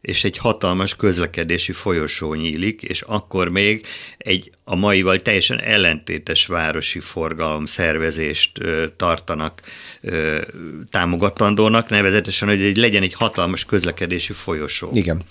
[0.02, 3.86] és egy hatalmas közlekedési folyosó nyílik, és akkor még
[4.18, 9.62] egy a maival teljesen ellentétes városi forgalom szervezést ö, tartanak
[10.02, 10.42] ö,
[10.90, 14.90] támogatandónak, nevezetesen, hogy egy, legyen egy hatalmas közlekedési folyosó.
[14.94, 15.24] Igen.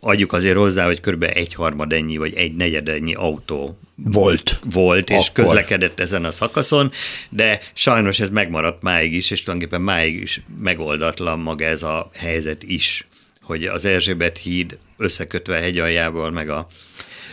[0.00, 1.22] Adjuk azért hozzá, hogy kb.
[1.22, 4.58] egy harmad ennyi, vagy egy negyed ennyi autó volt.
[4.64, 5.44] Volt, és Akkor.
[5.44, 6.92] közlekedett ezen a szakaszon,
[7.28, 12.62] de sajnos ez megmaradt máig is, és tulajdonképpen máig is megoldatlan maga ez a helyzet
[12.62, 13.06] is
[13.52, 16.66] hogy az Erzsébet híd összekötve a hegyaljával, meg a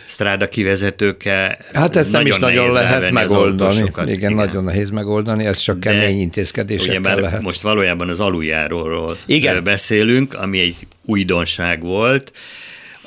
[0.04, 1.58] stráda kivezetőkkel.
[1.72, 3.76] Hát ezt nem is nagyon lehet megoldani.
[3.76, 7.42] Igen, igen, nagyon nehéz megoldani, ez csak De kemény intézkedésekkel lehet.
[7.42, 9.64] Most valójában az aluljáróról igen.
[9.64, 12.32] beszélünk, ami egy újdonság volt.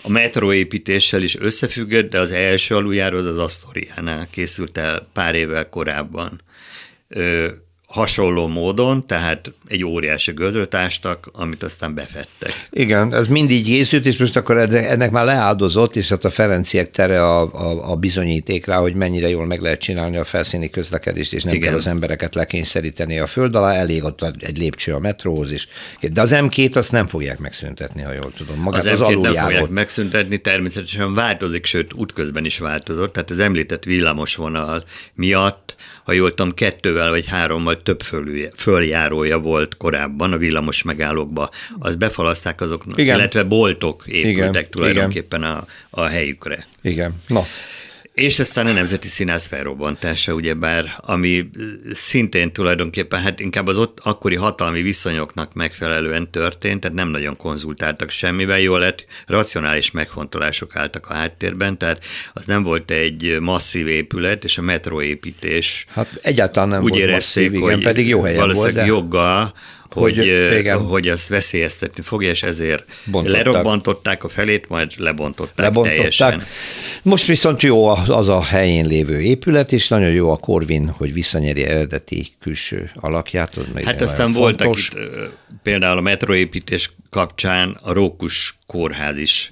[0.01, 5.69] A metróépítéssel is összefüggött, de az első aluljáró az az Asztoriánál készült el pár évvel
[5.69, 6.41] korábban
[7.93, 12.67] hasonló módon, tehát egy óriási gödröt ástak, amit aztán befettek.
[12.69, 17.23] Igen, ez mindig készült, és most akkor ennek már leáldozott, és hát a Ferenciek tere
[17.23, 21.43] a, a, a bizonyíték rá, hogy mennyire jól meg lehet csinálni a felszíni közlekedést, és
[21.43, 21.67] nem Igen.
[21.67, 25.67] kell az embereket lekényszeríteni a föld alá, elég ott egy lépcső a metróhoz is.
[26.11, 28.59] De az M2 azt nem fogják megszüntetni, ha jól tudom.
[28.59, 33.39] Magát az, az M2 nem fogják megszüntetni, természetesen változik, sőt útközben is változott, tehát az
[33.39, 38.01] említett villamosvonal miatt ha jól tudom, kettővel vagy hárommal több
[38.55, 43.17] följárója volt korábban a villamos megállókba, az befalaszták azoknak, Igen.
[43.17, 44.69] illetve boltok épültek Igen.
[44.69, 45.51] tulajdonképpen Igen.
[45.51, 46.67] A, a helyükre.
[46.81, 47.13] Igen.
[47.27, 47.41] No.
[48.13, 51.49] És aztán a Nemzeti Színház felrobbantása, ugyebár, ami
[51.91, 58.09] szintén tulajdonképpen, hát inkább az ott akkori hatalmi viszonyoknak megfelelően történt, tehát nem nagyon konzultáltak
[58.09, 64.43] semmivel, jól lett, racionális megfontolások álltak a háttérben, tehát az nem volt egy masszív épület,
[64.43, 65.85] és a metróépítés.
[65.89, 68.73] Hát egyáltalán nem úgy volt érezték, masszív, igen, hogy pedig jó helyen volt.
[68.73, 68.85] De...
[68.85, 69.53] joggal
[69.93, 70.77] hogy, hogy, igen.
[70.77, 73.45] hogy azt veszélyeztetni fogja, és ezért Bontották.
[73.45, 76.43] lerobbantották a felét, majd lebontották, lebontották teljesen.
[77.03, 81.63] Most viszont jó az a helyén lévő épület, és nagyon jó a Korvin, hogy visszanyeri
[81.63, 83.57] eredeti külső alakját.
[83.83, 84.97] Hát aztán voltak itt,
[85.63, 89.51] például a metroépítés kapcsán a Rókus kórház is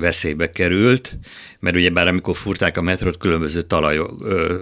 [0.00, 1.16] veszélybe került,
[1.60, 4.00] mert ugye bár amikor furták a metrót, különböző talaj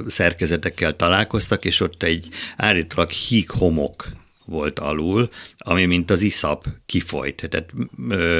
[0.06, 4.06] szerkezetekkel találkoztak, és ott egy állítólag híg homok
[4.46, 5.28] volt alul,
[5.58, 7.48] ami mint az iszap kifolyt.
[7.48, 7.72] Tehát
[8.08, 8.38] ö,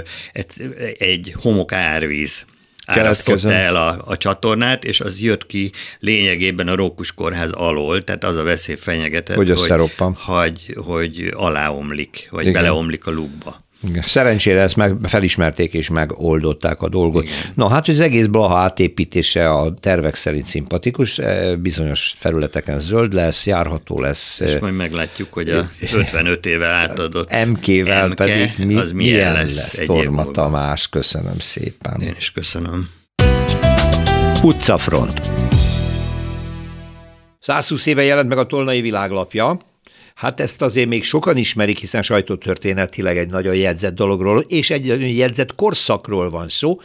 [0.99, 2.47] egy homok árvíz
[2.87, 8.25] árasztotta el a, a csatornát, és az jött ki lényegében a Rókus kórház alól, tehát
[8.25, 9.69] az a veszély fenyegetett, hogy, hogy,
[10.25, 12.53] hogy, hogy aláomlik, vagy Igen.
[12.53, 13.57] beleomlik a lukba.
[14.03, 17.23] Szerencsére ezt meg felismerték és megoldották a dolgot.
[17.23, 17.35] Igen.
[17.55, 23.47] Na hát az egész Blaha átépítése a tervek szerint szimpatikus, e, bizonyos felületeken zöld lesz,
[23.47, 24.41] járható lesz.
[24.41, 29.33] És majd meglátjuk, hogy a 55 éve átadott MK-vel MK, pedig mi, az milyen, milyen
[29.33, 32.01] lesz, lesz Torma Tamás, köszönöm szépen.
[32.01, 32.89] Én is köszönöm.
[34.43, 35.21] Utcafront
[37.47, 39.59] 120 éve jelent meg a Tolnai világlapja,
[40.17, 45.55] Hát ezt azért még sokan ismerik, hiszen sajtótörténetileg egy nagyon jegyzett dologról, és egy jegyzett
[45.55, 46.81] korszakról van szó.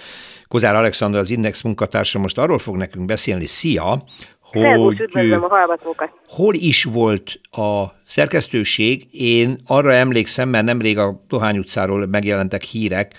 [0.48, 4.04] Kozár Alexandra, az Index munkatársa most arról fog nekünk beszélni, szia,
[4.39, 6.10] hogy üdvözlöm a hallgatókat.
[6.28, 9.08] hol is volt a szerkesztőség.
[9.12, 13.13] Én arra emlékszem, mert nemrég a Dohány utcáról megjelentek hírek,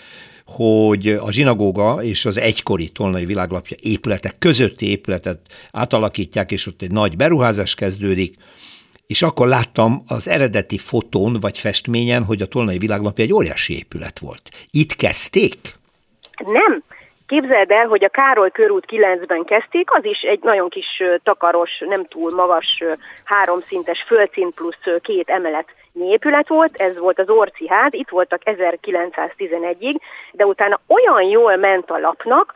[0.47, 6.93] hogy a zsinagóga és az egykori Tolnai világlapja épületek közötti épületet átalakítják, és ott egy
[6.93, 8.35] nagy beruházás kezdődik,
[9.13, 14.19] és akkor láttam az eredeti fotón vagy festményen, hogy a Tolnai világlapja egy óriási épület
[14.19, 14.45] volt.
[14.71, 15.59] Itt kezdték?
[16.59, 16.83] Nem.
[17.27, 22.07] Képzeld el, hogy a Károly körút 9-ben kezdték, az is egy nagyon kis takaros, nem
[22.07, 22.83] túl magas,
[23.25, 29.97] háromszintes földszint plusz két emelet épület volt, ez volt az Orci ház, itt voltak 1911-ig,
[30.33, 32.55] de utána olyan jól ment a lapnak,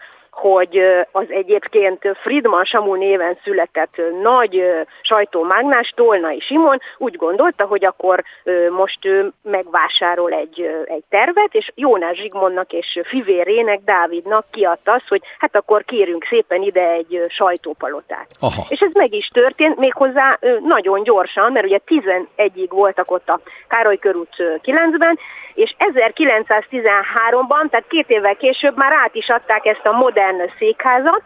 [0.52, 0.80] hogy
[1.12, 4.62] az egyébként Friedman Samu néven született nagy
[5.02, 8.22] sajtómágnás Tolnai Simon úgy gondolta, hogy akkor
[8.70, 15.22] most ő megvásárol egy, egy tervet, és Jónás Zsigmondnak és fivérének, Dávidnak kiadta azt, hogy
[15.38, 18.26] hát akkor kérünk szépen ide egy sajtópalotát.
[18.40, 18.62] Aha.
[18.68, 23.96] És ez meg is történt, méghozzá nagyon gyorsan, mert ugye 11-ig voltak ott a Károly
[23.98, 25.18] körút 9-ben,
[25.56, 31.22] és 1913-ban, tehát két évvel később már át is adták ezt a modern székházat,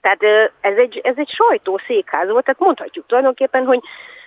[0.00, 3.80] tehát ez egy, ez egy sajtószékház volt, tehát mondhatjuk tulajdonképpen, hogy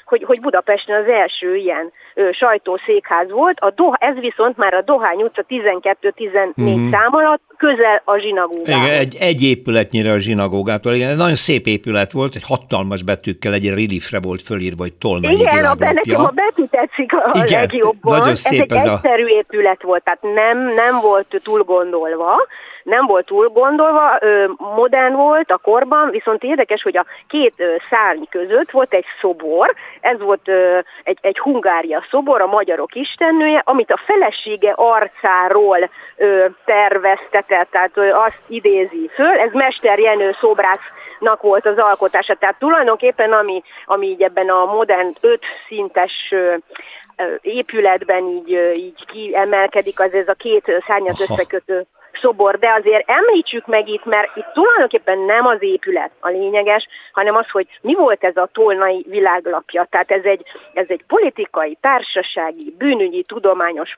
[0.05, 4.81] hogy, hogy Budapesten az első ilyen ö, sajtószékház volt, a Doha, ez viszont már a
[4.81, 6.89] Dohány utca 12-14 mm-hmm.
[6.91, 8.87] szám alatt közel a zsinagógához.
[8.87, 13.53] Igen, egy, egy épületnyire a zsinagógától, igen, egy nagyon szép épület volt, egy hatalmas betűkkel,
[13.53, 18.17] egy reliefre volt fölírva, hogy Tolnai Igen, a, nekem a betű tetszik a igen, legjobban.
[18.17, 18.93] Nagyon szép ez, ez egy a...
[18.93, 22.35] egyszerű épület volt, tehát nem, nem volt túl gondolva,
[22.85, 24.19] nem volt túl gondolva,
[24.57, 27.53] modern volt a korban, viszont érdekes, hogy a két
[27.89, 30.49] szárny között volt egy szobor, ez volt
[31.03, 35.89] egy, egy Hungária szobor, a magyarok istennője, amit a felesége arcáról
[36.65, 43.63] terveztetett, tehát azt idézi föl, ez Mester Jenő szobrásznak volt az alkotása, tehát tulajdonképpen ami,
[43.85, 46.33] ami így ebben a modern öt szintes
[47.41, 51.85] épületben így, így kiemelkedik, az ez a két szárnyat összekötő
[52.25, 57.35] szobor, de azért említsük meg itt, mert itt tulajdonképpen nem az épület a lényeges, hanem
[57.35, 59.87] az, hogy mi volt ez a tolnai világlapja.
[59.89, 60.41] Tehát ez egy,
[60.73, 63.97] ez egy politikai, társasági, bűnügyi, tudományos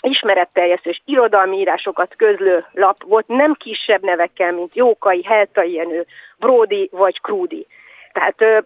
[0.00, 6.06] ismeretterjesztő és irodalmi írásokat közlő lap volt, nem kisebb nevekkel, mint Jókai, Heltai Jenő,
[6.38, 7.66] Brody vagy Krúdi.
[8.12, 8.58] Tehát ö,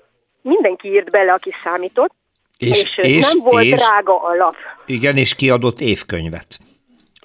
[0.43, 2.13] mindenki írt bele, aki számított,
[2.59, 4.57] és, és, és nem volt és, drága a lap.
[4.87, 6.59] Igen, és kiadott évkönyvet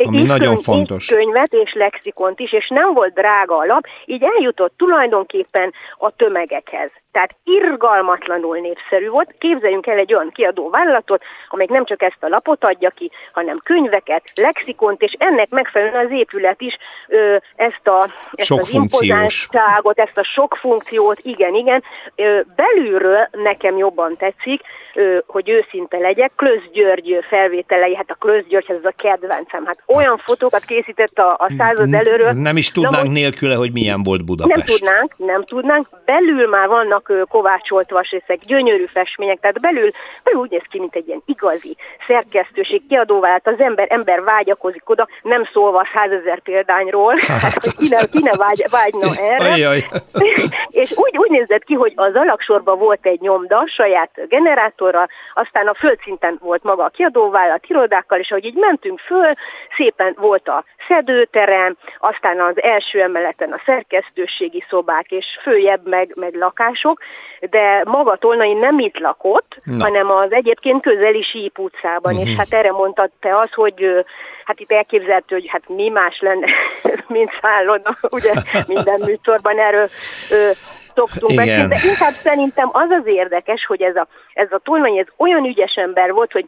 [0.05, 1.05] ami nagyon fontos.
[1.05, 6.91] könyvet és lexikont is, és nem volt drága a lap, így eljutott tulajdonképpen a tömegekhez.
[7.11, 9.35] Tehát irgalmatlanul népszerű volt.
[9.39, 13.59] Képzeljünk el egy olyan kiadó vállalatot, amelyik nem csak ezt a lapot adja ki, hanem
[13.63, 19.99] könyveket, lexikont, és ennek megfelelően az épület is ö, ezt, a, ezt sok az impozánsságot,
[19.99, 21.83] ezt a sok funkciót, igen, igen.
[22.15, 24.61] Ö, belülről nekem jobban tetszik,
[25.27, 30.17] hogy őszinte legyek, Klösz György felvételei, hát a Klösz György, ez a kedvencem, hát olyan
[30.17, 32.31] fotókat készített a, a század előről.
[32.31, 34.67] Nem is tudnánk Na, nélküle, hogy milyen volt Budapest.
[34.67, 35.87] Nem tudnánk, nem tudnánk.
[36.05, 39.91] Belül már vannak kovácsolt vasrészek, gyönyörű festmények, tehát belül,
[40.23, 41.75] belül úgy néz ki, mint egy ilyen igazi
[42.07, 47.87] szerkesztőség, kiadóvált, az ember, ember vágyakozik oda, nem szólva a százezer példányról, hát, hogy ki
[47.89, 49.51] ne, ki ne vágy, vágyna erre.
[49.51, 49.85] Ajaj.
[50.81, 54.11] és úgy, úgy nézett ki, hogy az alaksorban volt egy nyomda, saját
[54.87, 59.33] generátorral, aztán a földszinten volt maga a kiadóvállalat, irodákkal, és ahogy így mentünk föl,
[59.77, 66.35] szépen volt a szedőterem, aztán az első emeleten a szerkesztőségi szobák, és följebb meg, meg
[66.35, 66.99] lakások,
[67.39, 69.83] de maga Tolnai nem itt lakott, Na.
[69.83, 72.29] hanem az egyébként közeli Síp utcában, uh-huh.
[72.29, 74.05] és hát erre mondtad te az, hogy
[74.45, 76.47] hát itt elképzelhető, hogy hát mi más lenne,
[77.17, 78.33] mint szálloda, ugye
[78.73, 79.89] minden műsorban erről
[80.31, 80.49] ö,
[81.35, 85.45] beszélni, de inkább szerintem az az érdekes, hogy ez a, ez a Tolnai, ez olyan
[85.45, 86.45] ügyes ember volt, hogy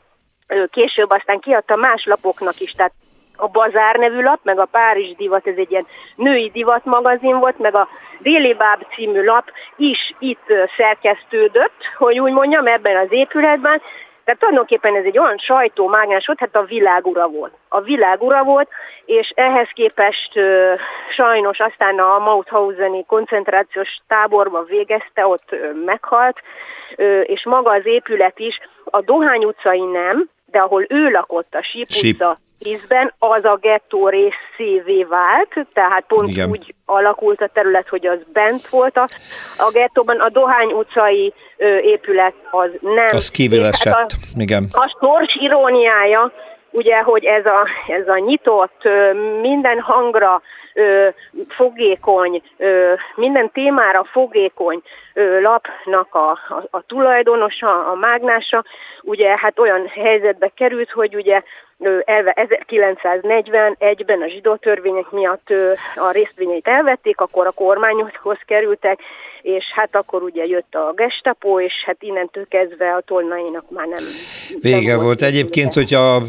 [0.71, 2.93] később aztán kiadta más lapoknak is, tehát
[3.35, 7.59] a Bazár nevű lap, meg a Párizs divat, ez egy ilyen női divat magazin volt,
[7.59, 7.87] meg a
[8.19, 10.45] Déli Báb című lap is itt
[10.77, 13.81] szerkesztődött, hogy úgy mondjam, ebben az épületben,
[14.29, 17.53] tehát tulajdonképpen ez egy olyan sajtómágnás volt, hát a világura volt.
[17.69, 18.69] A világura volt,
[19.05, 20.73] és ehhez képest ö,
[21.15, 26.37] sajnos aztán a Mauthauseni koncentrációs táborba végezte, ott ö, meghalt,
[26.95, 31.63] ö, és maga az épület is, a Dohány utcai nem, de ahol ő lakott, a
[31.63, 36.49] Síp, utca részben az a gettó részévé vált, tehát pont Igen.
[36.49, 39.07] úgy alakult a terület, hogy az bent volt a,
[39.57, 40.19] a gettóban.
[40.19, 41.33] A Dohány utcai
[41.81, 43.05] épület az nem.
[43.07, 44.67] Az kívül esett, hát a, igen.
[44.71, 46.31] A sors iróniája,
[46.71, 48.83] ugye, hogy ez a, ez a nyitott,
[49.41, 50.41] minden hangra
[51.47, 52.41] fogékony,
[53.15, 54.81] minden témára fogékony
[55.41, 58.63] lapnak a, a, a tulajdonosa, a mágnása,
[59.01, 61.41] ugye hát olyan helyzetbe került, hogy ugye
[62.05, 65.47] elve 1941-ben a zsidó törvények miatt
[65.95, 68.99] a részvényeit elvették, akkor a kormányhoz kerültek,
[69.41, 74.03] és hát akkor ugye jött a gestapo, és hát innentől kezdve a tolnainak már nem...
[74.61, 75.21] Vége nem volt.
[75.21, 76.21] Egyébként, hogyha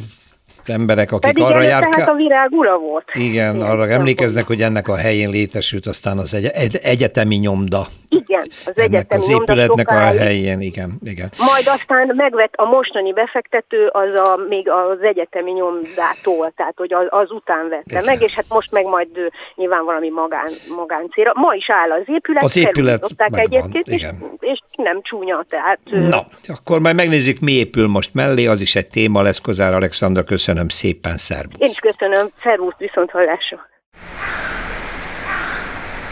[0.69, 1.89] emberek, akik Pedig arra jár...
[1.91, 3.05] hát a virág ura volt.
[3.13, 7.87] Igen, Igen arra emlékeznek, hogy ennek a helyén létesült aztán az egy, egy, egyetemi nyomda.
[8.11, 11.29] Igen, az egyetemi az épületnek a helyén, igen, igen.
[11.39, 17.07] Majd aztán megvett a mostani befektető az a, még az egyetemi nyomdától, tehát hogy az,
[17.09, 18.05] az után vette igen.
[18.05, 19.09] meg, és hát most meg majd
[19.55, 21.33] nyilván valami magán, magáncéra.
[21.35, 24.07] Ma is áll az épület, az épület egyébként, és,
[24.41, 25.79] és nem csúnya, tehát...
[25.85, 30.23] Na, akkor majd megnézzük, mi épül most mellé, az is egy téma lesz, Kozár Alexandra,
[30.23, 31.61] köszönöm szépen, szervusz.
[31.61, 33.69] Én is köszönöm, szervusz, viszont hallásra.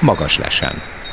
[0.00, 1.06] Magas lesen.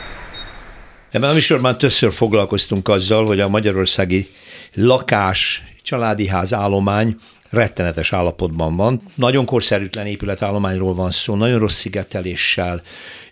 [1.16, 4.30] Ebben a műsorban többször foglalkoztunk azzal, hogy a magyarországi
[4.74, 7.16] lakás, családi ház állomány
[7.50, 9.02] rettenetes állapotban van.
[9.16, 12.82] Nagyon korszerűtlen épületállományról van szó, nagyon rossz szigeteléssel,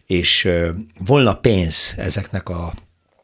[0.07, 0.49] és
[1.05, 2.73] volna pénz ezeknek a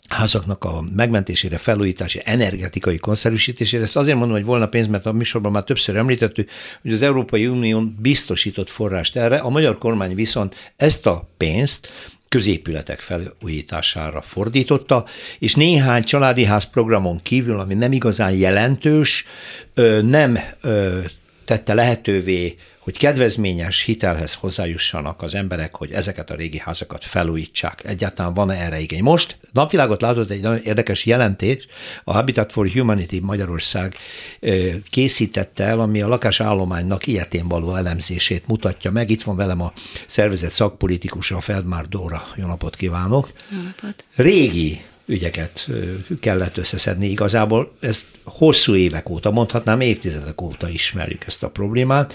[0.08, 3.84] házaknak a megmentésére, felújítási, energetikai konszerűsítésére.
[3.84, 6.50] Ezt azért mondom, hogy volna pénz, mert a műsorban már többször említettük,
[6.82, 11.90] hogy az Európai Unió biztosított forrást erre, a magyar kormány viszont ezt a pénzt
[12.30, 15.06] középületek felújítására fordította,
[15.40, 19.26] és néhány családi ház programon kívül, ami nem igazán jelentős,
[20.02, 20.40] nem
[21.46, 22.56] tette lehetővé
[22.90, 27.84] hogy kedvezményes hitelhez hozzájussanak az emberek, hogy ezeket a régi házakat felújítsák.
[27.86, 29.04] Egyáltalán van-e erre igény?
[29.04, 31.68] Most napvilágot látott egy nagyon érdekes jelentés,
[32.04, 33.96] a Habitat for Humanity Magyarország
[34.90, 39.10] készítette el, ami a lakásállománynak ilyetén való elemzését mutatja meg.
[39.10, 39.74] Itt van velem a
[40.08, 42.28] szervezet szakpolitikusa, Feldmár Dóra.
[42.36, 43.32] Jó napot kívánok!
[43.52, 44.04] Jó napot!
[44.16, 45.68] Régi ügyeket
[46.20, 47.10] kellett összeszedni.
[47.10, 52.14] Igazából ezt hosszú évek óta, mondhatnám évtizedek óta ismerjük ezt a problémát.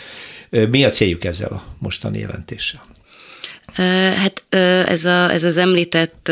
[0.50, 2.87] Mi a céljuk ezzel a mostani jelentéssel?
[4.16, 4.44] Hát
[4.88, 6.30] ez, a, ez az említett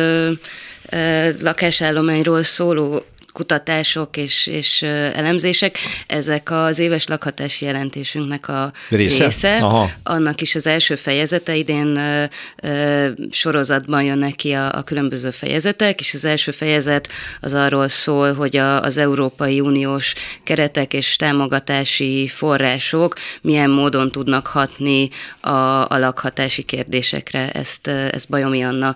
[1.41, 9.25] lakásállományról szóló kutatások és, és elemzések, ezek az éves lakhatási jelentésünknek a része.
[9.25, 9.57] része.
[9.57, 9.91] Aha.
[10.03, 12.25] Annak is az első fejezete, idén ö,
[12.63, 17.09] ö, sorozatban jönnek ki a, a különböző fejezetek, és az első fejezet
[17.41, 20.15] az arról szól, hogy a, az Európai Uniós
[20.45, 25.09] keretek és támogatási források milyen módon tudnak hatni
[25.41, 25.51] a,
[25.89, 27.51] a lakhatási kérdésekre.
[27.51, 28.95] Ezt, ezt Bajomi Anna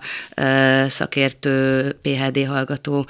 [0.87, 3.07] szakértő PHD hallgató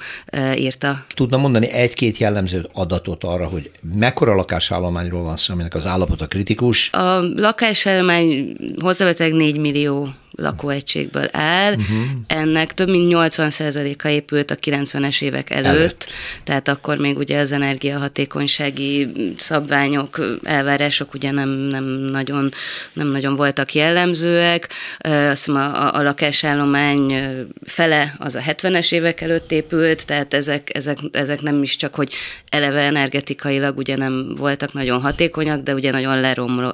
[0.54, 6.26] írta tudna mondani egy-két jellemző adatot arra, hogy mekkora lakásállományról van szó, aminek az állapota
[6.26, 6.90] kritikus?
[6.92, 11.72] A lakásállomány hozzávetőleg 4 millió lakóegységből áll.
[11.72, 11.96] Uh-huh.
[12.26, 16.10] Ennek több mint 80%-a épült a 90-es évek előtt, előtt,
[16.44, 22.52] tehát akkor még ugye az energiahatékonysági szabványok, elvárások ugye nem, nem, nagyon,
[22.92, 24.68] nem nagyon voltak jellemzőek.
[24.98, 27.14] Azt hiszem a, a lakásállomány
[27.62, 32.12] fele az a 70-es évek előtt épült, tehát ezek, ezek, ezek nem is csak, hogy
[32.48, 36.20] eleve energetikailag ugye nem voltak nagyon hatékonyak, de ugye nagyon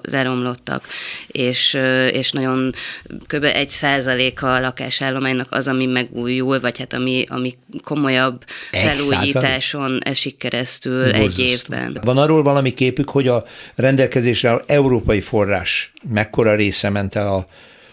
[0.02, 0.86] leromlottak,
[1.26, 1.78] és,
[2.12, 2.74] és nagyon
[3.26, 9.80] kb egy százaléka a lakásállománynak az, ami megújul, vagy hát ami, ami komolyabb egy felújításon
[9.80, 10.08] százalék?
[10.08, 11.24] esik keresztül Borzasztó.
[11.24, 11.98] egy évben.
[12.02, 17.46] Van arról valami képük, hogy a rendelkezésre európai forrás mekkora része ment el a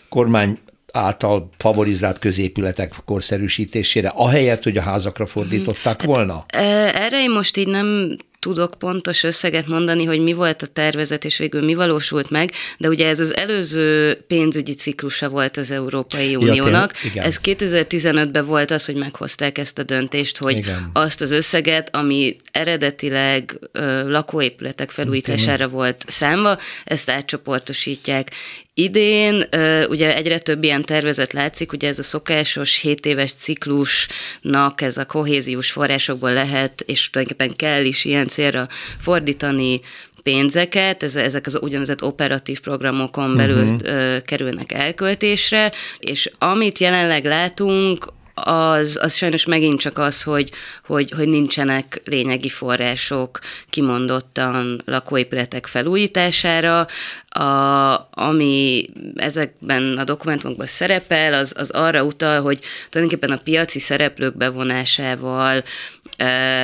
[0.10, 0.60] kormány
[0.94, 6.44] által favorizált középületek korszerűsítésére, ahelyett, hogy a házakra fordították volna?
[6.48, 11.38] Erre én most így nem tudok pontos összeget mondani, hogy mi volt a tervezet, és
[11.38, 16.92] végül mi valósult meg, de ugye ez az előző pénzügyi ciklusa volt az Európai Uniónak.
[17.14, 20.90] Ja, ez 2015-ben volt az, hogy meghozták ezt a döntést, hogy igen.
[20.94, 25.70] azt az összeget, ami eredetileg ö, lakóépületek felújítására igen.
[25.70, 28.32] volt számva, ezt átcsoportosítják.
[28.74, 29.44] Idén
[29.90, 35.06] ugye egyre több ilyen tervezet látszik, ugye ez a szokásos 7 éves ciklusnak ez a
[35.06, 38.68] kohéziós forrásokból lehet, és tulajdonképpen kell is ilyen célra
[39.00, 39.82] fordítani
[40.24, 44.22] pénzeket, ez, ezek az úgynevezett operatív programokon belül uh-huh.
[44.22, 48.06] kerülnek elköltésre, és amit jelenleg látunk,
[48.44, 50.52] az, az sajnos megint csak az, hogy,
[50.86, 56.88] hogy, hogy nincsenek lényegi források kimondottan lakóépületek felújítására.
[57.34, 62.60] A, ami ezekben a dokumentumokban szerepel, az, az arra utal, hogy
[62.90, 65.64] tulajdonképpen a piaci szereplők bevonásával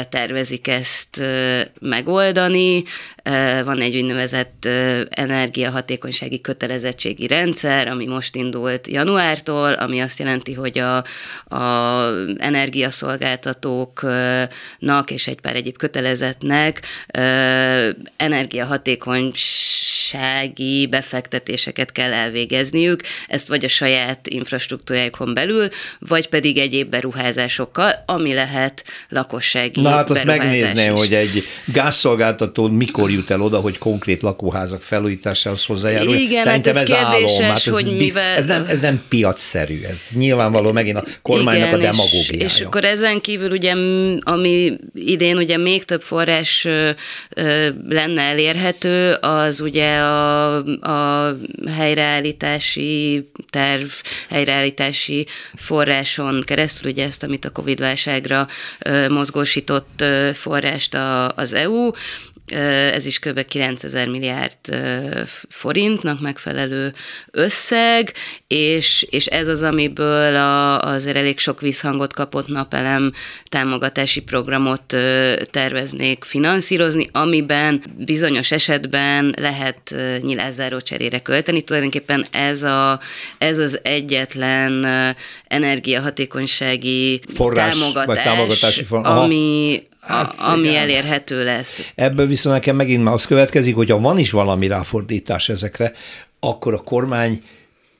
[0.09, 1.21] tervezik ezt
[1.79, 2.83] megoldani.
[3.63, 4.67] Van egy úgynevezett
[5.09, 11.03] energiahatékonysági kötelezettségi rendszer, ami most indult januártól, ami azt jelenti, hogy a,
[11.55, 16.81] a energiaszolgáltatóknak és egy pár egyéb kötelezetnek
[20.13, 28.33] energiahatékonysági befektetéseket kell elvégezniük, ezt vagy a saját infrastruktúrájukon belül, vagy pedig egyéb beruházásokkal, ami
[28.33, 30.99] lehet lakos lakossági Na hát azt megnézném, is.
[30.99, 36.13] hogy egy gázszolgáltató mikor jut el oda, hogy konkrét lakóházak felújításához hozzájárul.
[36.13, 37.49] Igen, Szerintem hát ez, ez kérdéses, álom.
[37.49, 38.35] Hát ez hogy bizt, mivel...
[38.37, 42.45] Ez nem, ez nem piacszerű, ez nyilvánvaló megint a kormánynak Igen, a demagógiája.
[42.45, 43.73] És, és akkor ezen kívül ugye,
[44.19, 46.67] ami idén ugye még több forrás
[47.89, 51.35] lenne elérhető, az ugye a, a
[51.71, 53.89] helyreállítási terv,
[54.29, 58.47] helyreállítási forráson keresztül, ugye ezt, amit a Covid-válságra
[59.09, 60.97] mozgó mozgósított forrást
[61.35, 61.89] az EU,
[62.53, 63.45] ez is kb.
[63.45, 64.57] 9000 milliárd
[65.49, 66.93] forintnak megfelelő
[67.31, 68.13] összeg,
[68.47, 73.11] és, és ez az, amiből a, azért elég sok visszhangot kapott napelem
[73.49, 74.97] támogatási programot
[75.51, 81.61] terveznék finanszírozni, amiben bizonyos esetben lehet nyilázzáró cserére költeni.
[81.61, 82.99] Tulajdonképpen ez, a,
[83.37, 84.85] ez az egyetlen
[85.47, 90.81] energiahatékonysági Forrás, támogatás, támogatási for- ami, Hát, ami igen.
[90.81, 91.91] elérhető lesz.
[91.95, 95.91] Ebből viszont nekem megint már az következik, hogy ha van is valami ráfordítás ezekre,
[96.39, 97.41] akkor a kormány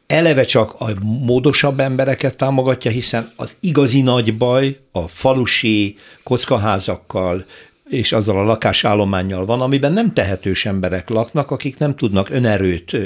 [0.07, 7.45] eleve csak a módosabb embereket támogatja, hiszen az igazi nagy baj a falusi kockaházakkal,
[7.89, 12.97] és azzal a lakásállományjal van, amiben nem tehetős emberek laknak, akik nem tudnak önerőt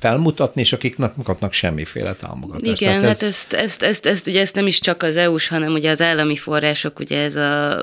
[0.00, 2.80] felmutatni, és akik nem kapnak semmiféle támogatást.
[2.80, 3.28] Igen, Tehát hát ez...
[3.28, 6.36] ezt, ezt, ezt, ezt, ugye ezt nem is csak az EU-s, hanem ugye az állami
[6.36, 7.80] források, ugye ez a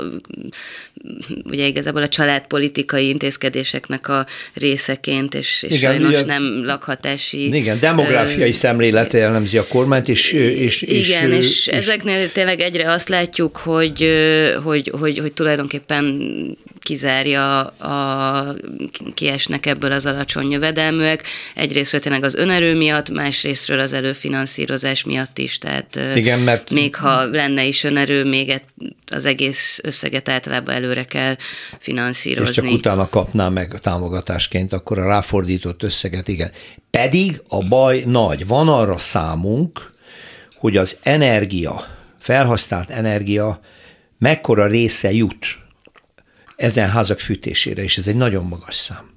[1.44, 7.56] ugye igazából a családpolitikai intézkedéseknek a részeként, és, és igen, sajnos ugye, nem lakhatási...
[7.56, 10.32] Igen, demográfiai ö, szemlélete jellemzi a kormányt, és...
[10.32, 14.08] és igen, és, és, és ezeknél tényleg egyre azt látjuk, hogy,
[14.64, 16.32] hogy, hogy, hogy tulajdonképpen
[16.80, 18.56] kizárja, a,
[19.14, 21.24] kiesnek ebből az alacsony jövedelműek.
[21.56, 26.70] Egyrésztről tényleg az önerő miatt, másrésztről az előfinanszírozás miatt is, tehát Igen, mert...
[26.70, 28.62] még ha lenne is önerő, még
[29.08, 31.36] az egész összeget általában előre kell
[31.80, 32.50] finanszírozni.
[32.50, 36.52] És csak utána kapná meg támogatásként, akkor a ráfordított összeget, igen.
[36.92, 38.48] Pedig a baj nagy.
[38.48, 39.92] Van arra számunk,
[40.56, 41.86] hogy az energia,
[42.20, 43.60] felhasznált energia
[44.18, 45.62] mekkora része jut
[46.56, 49.12] ezen házak fűtésére, és ez egy nagyon magas szám.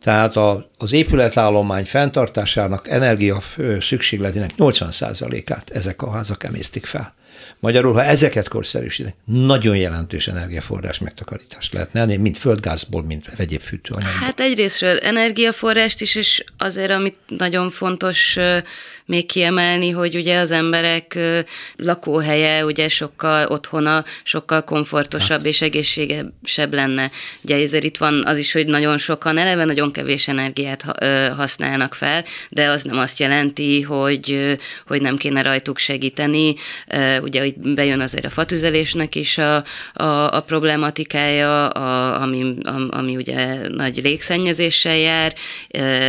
[0.00, 3.42] Tehát a, az épületállomány fenntartásának energia
[3.80, 7.14] szükségletének 80%-át ezek a házak emésztik fel.
[7.60, 14.20] Magyarul, ha ezeket korszerűsítenek, nagyon jelentős energiaforrás megtakarítást lehet lenni, mint földgázból, mint egyéb fűtőanyagból.
[14.20, 18.38] Hát egyrésztről energiaforrást is, és azért, amit nagyon fontos
[19.06, 21.18] még kiemelni, hogy ugye az emberek
[21.76, 25.46] lakóhelye, ugye sokkal otthona, sokkal komfortosabb hát.
[25.46, 27.10] és egészségesebb lenne.
[27.42, 30.84] Ugye ezért itt van az is, hogy nagyon sokan eleve nagyon kevés energiát
[31.36, 34.56] használnak fel, de az nem azt jelenti, hogy,
[34.86, 36.54] hogy nem kéne rajtuk segíteni.
[37.22, 40.04] Ugye itt bejön azért a fatüzelésnek is a, a,
[40.36, 45.34] a problematikája, a, ami, a, ami ugye nagy légszennyezéssel jár,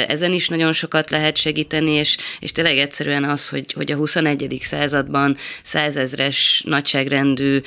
[0.08, 4.58] ezen is nagyon sokat lehet segíteni, és, és tényleg egyszerűen az, hogy, hogy a 21.
[4.62, 7.62] században százezres nagyságrendű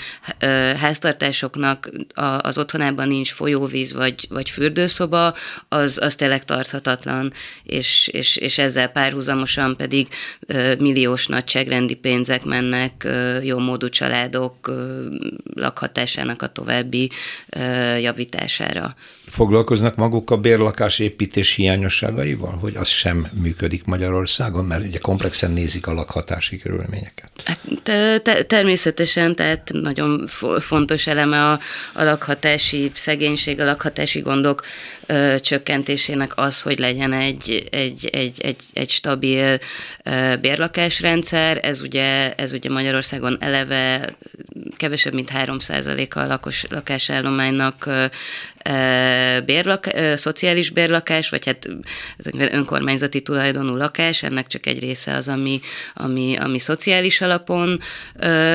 [0.81, 1.91] háztartásoknak
[2.39, 5.35] az otthonában nincs folyóvíz vagy, vagy fürdőszoba,
[5.69, 10.09] az, az tényleg tarthatatlan, és, és, és ezzel párhuzamosan pedig
[10.79, 13.09] milliós nagyságrendi pénzek mennek
[13.43, 14.71] jó módú családok
[15.57, 17.09] lakhatásának a további
[17.99, 18.95] javítására.
[19.35, 25.87] Foglalkoznak maguk a bérlakás építés hiányosságaival, hogy az sem működik Magyarországon, mert ugye komplexen nézik
[25.87, 27.31] a lakhatási körülményeket?
[27.45, 30.27] Hát, te, te, természetesen, tehát nagyon
[30.59, 31.59] fontos eleme a,
[31.93, 34.63] a lakhatási szegénység, a lakhatási gondok
[35.07, 39.59] ö, csökkentésének az, hogy legyen egy, egy, egy, egy, egy stabil
[40.05, 41.59] ö, bérlakásrendszer.
[41.63, 44.15] Ez ugye, ez ugye Magyarországon eleve
[44.77, 47.89] kevesebb, mint 3% a lakos, lakásállománynak
[49.45, 51.69] bérlak, szociális bérlakás, vagy hát
[52.39, 55.61] önkormányzati tulajdonú lakás, ennek csak egy része az, ami,
[55.95, 57.81] ami, ami szociális alapon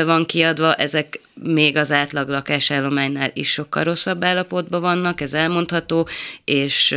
[0.06, 0.74] van kiadva.
[0.74, 6.08] Ezek még az átlag lakásállománynál is sokkal rosszabb állapotban vannak, ez elmondható,
[6.44, 6.96] és,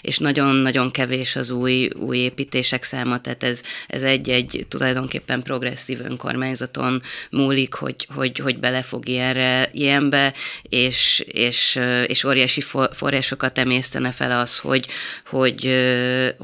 [0.00, 7.02] és nagyon-nagyon kevés az új, új építések száma, tehát ez, ez egy-egy tulajdonképpen progresszív önkormányzaton
[7.30, 10.32] múlik, hogy, hogy, hogy belefog ilyenre, ilyenbe,
[10.62, 12.60] és, és, és óriási
[12.92, 14.86] forrásokat emésztene fel az, hogy,
[15.26, 15.84] hogy,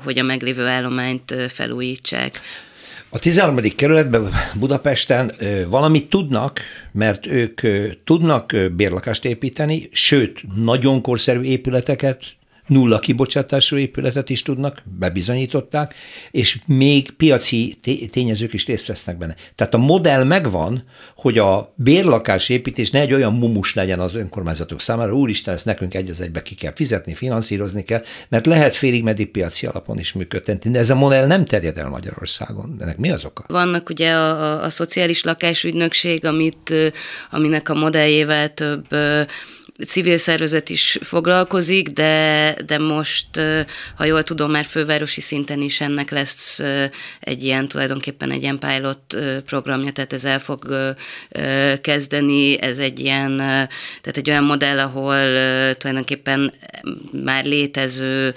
[0.04, 2.40] hogy a meglévő állományt felújítsák.
[3.10, 3.60] A 13.
[3.76, 5.32] kerületben Budapesten
[5.68, 6.60] valamit tudnak,
[6.92, 7.60] mert ők
[8.04, 12.22] tudnak bérlakást építeni, sőt, nagyon korszerű épületeket
[12.68, 15.94] nulla kibocsátású épületet is tudnak, bebizonyították,
[16.30, 17.76] és még piaci
[18.10, 19.34] tényezők is részt vesznek benne.
[19.54, 20.84] Tehát a modell megvan,
[21.16, 25.94] hogy a bérlakás építés ne egy olyan mumus legyen az önkormányzatok számára, úristen, ezt nekünk
[25.94, 30.12] egy az egybe ki kell fizetni, finanszírozni kell, mert lehet félig meddig piaci alapon is
[30.12, 32.76] működtetni, de ez a modell nem terjed el Magyarországon.
[32.80, 33.44] Ennek mi az oka?
[33.48, 36.74] Vannak ugye a, a, szociális lakásügynökség, amit,
[37.30, 38.86] aminek a modelljével több
[39.86, 43.26] civil szervezet is foglalkozik, de, de most,
[43.96, 46.62] ha jól tudom, már fővárosi szinten is ennek lesz
[47.20, 50.94] egy ilyen, tulajdonképpen egy ilyen pilot programja, tehát ez el fog
[51.80, 55.16] kezdeni, ez egy ilyen, tehát egy olyan modell, ahol
[55.74, 56.52] tulajdonképpen
[57.24, 58.34] már létező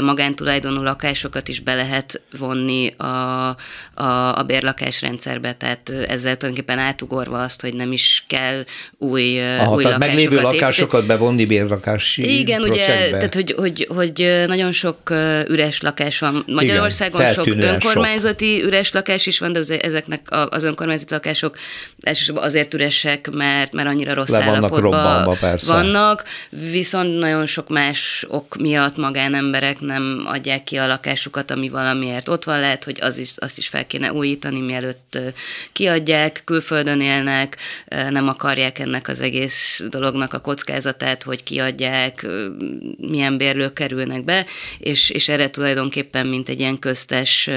[0.00, 7.60] magántulajdonú lakásokat is be lehet vonni a, a, a bérlakásrendszerbe, tehát ezzel tulajdonképpen átugorva azt,
[7.60, 8.64] hogy nem is kell
[8.98, 9.82] új, Aha, új
[10.30, 12.94] lakásokat sokat bevonni bérlakási Igen, projektbe.
[12.94, 15.10] ugye, tehát hogy, hogy, hogy nagyon sok
[15.48, 18.66] üres lakás van Magyarországon, Igen, sok önkormányzati sok.
[18.66, 21.56] üres lakás is van, de ezeknek az önkormányzati lakások
[22.00, 26.24] elsősorban azért üresek, mert, mert annyira rossz Le állapotban vannak,
[26.70, 32.44] viszont nagyon sok más ok miatt magánemberek nem adják ki a lakásukat, ami valamiért ott
[32.44, 35.18] van, lehet, hogy az is, azt is fel kéne újítani, mielőtt
[35.72, 37.56] kiadják, külföldön élnek,
[38.10, 42.26] nem akarják ennek az egész dolognak a kockázatát, kockázatát, hogy kiadják,
[42.96, 44.46] milyen bérlők kerülnek be,
[44.78, 47.50] és, és erre tulajdonképpen, mint egy ilyen köztes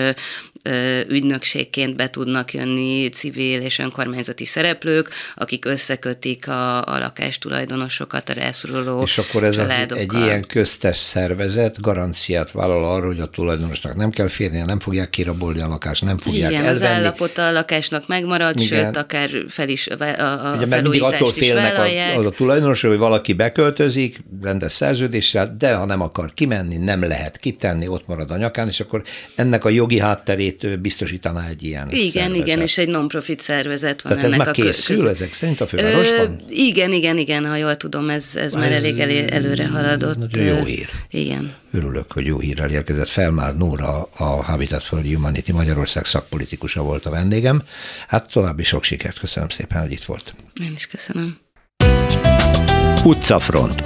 [1.07, 9.01] ügynökségként be tudnak jönni civil és önkormányzati szereplők, akik összekötik a, a lakástulajdonosokat, a rászoruló
[9.01, 14.09] És akkor ez az egy ilyen köztes szervezet garanciát vállal arra, hogy a tulajdonosnak nem
[14.09, 16.86] kell férnie, nem fogják kirabolni a lakást, nem fogják Igen, elvenni.
[16.86, 18.84] az állapota a lakásnak megmarad, Igen.
[18.84, 22.97] sőt, akár fel is, a, a Ugye, mindig attól félnek a, az a tulajdonos, hogy
[22.97, 28.38] valaki beköltözik, rendes szerződéssel, de ha nem akar kimenni, nem lehet kitenni, ott marad a
[28.38, 29.03] nyakán, és akkor
[29.36, 32.45] ennek a jogi hátterét segítségét biztosítaná egy ilyen Igen, szervezet.
[32.45, 35.05] igen, és egy non-profit szervezet van Tehát ez ennek már készül köz...
[35.05, 36.41] ezek szerint a fővárosban?
[36.49, 40.17] Ö, igen, igen, igen, ha jól tudom, ez, ez már elég elé, előre haladott.
[40.17, 40.89] Nagyon jó hír.
[41.09, 41.53] Igen.
[41.71, 43.07] Örülök, hogy jó hírrel érkezett.
[43.07, 47.63] Felmár Nóra, a Habitat for Humanity Magyarország szakpolitikusa volt a vendégem.
[48.07, 50.33] Hát további sok sikert, köszönöm szépen, hogy itt volt.
[50.61, 51.37] Én is köszönöm.
[53.03, 53.81] Utcafront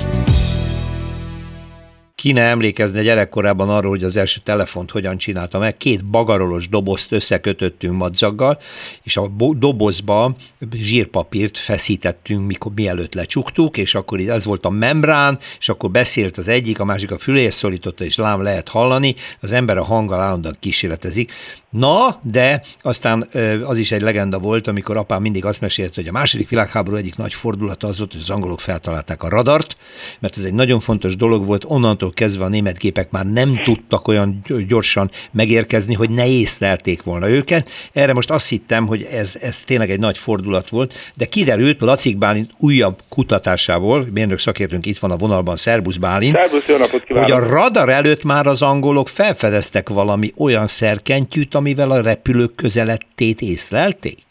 [2.23, 5.77] ne emlékezni gyerekkorában arról, hogy az első telefont hogyan csinálta meg.
[5.77, 8.59] Két bagarolos dobozt összekötöttünk madzaggal,
[9.03, 10.35] és a dobozba
[10.73, 16.47] zsírpapírt feszítettünk, mikor mielőtt lecsuktuk, és akkor ez volt a membrán, és akkor beszélt az
[16.47, 20.57] egyik, a másik a füléhez szorította, és lám lehet hallani, az ember a hanggal állandóan
[20.59, 21.31] kísérletezik.
[21.69, 23.29] Na, de aztán
[23.63, 27.15] az is egy legenda volt, amikor apám mindig azt mesélte, hogy a második világháború egyik
[27.15, 29.75] nagy fordulata az volt, hogy az angolok feltalálták a radart,
[30.19, 34.07] mert ez egy nagyon fontos dolog volt, onnantól kezdve a német gépek már nem tudtak
[34.07, 37.69] olyan gyorsan megérkezni, hogy ne észlelték volna őket.
[37.93, 42.17] Erre most azt hittem, hogy ez, ez tényleg egy nagy fordulat volt, de kiderült Lacik
[42.17, 47.31] Bálint újabb kutatásából, mérnök szakértőnk itt van a vonalban, Szerbusz Bálint, Szerbusz, jó napot hogy
[47.31, 54.23] a radar előtt már az angolok felfedeztek valami olyan szerkentyűt, amivel a repülők közelettét észlelték?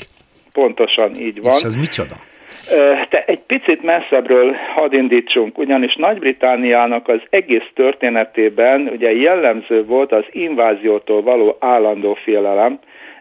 [0.53, 1.57] Pontosan így van.
[1.57, 2.16] És az micsoda?
[3.09, 10.25] Te egy picit messzebbről hadd indítsunk, ugyanis Nagy-Britániának az egész történetében ugye jellemző volt az
[10.31, 12.79] inváziótól való állandó félelem,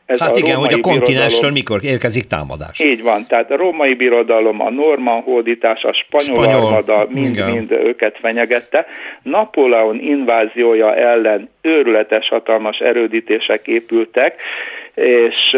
[0.07, 2.79] ez hát a igen, hogy a kontinensről mikor érkezik támadás.
[2.79, 8.17] Így van, tehát a római birodalom, a norman hódítás, a spanyol, spanyol armada mind-mind őket
[8.21, 8.85] fenyegette.
[9.21, 14.41] Napóleon inváziója ellen őrületes hatalmas erődítések épültek,
[14.97, 15.55] és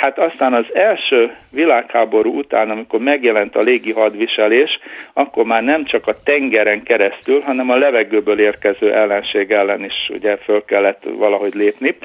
[0.00, 4.78] hát aztán az első világháború után, amikor megjelent a légi hadviselés,
[5.12, 10.36] akkor már nem csak a tengeren keresztül, hanem a levegőből érkező ellenség ellen is ugye
[10.36, 11.96] föl kellett valahogy lépni,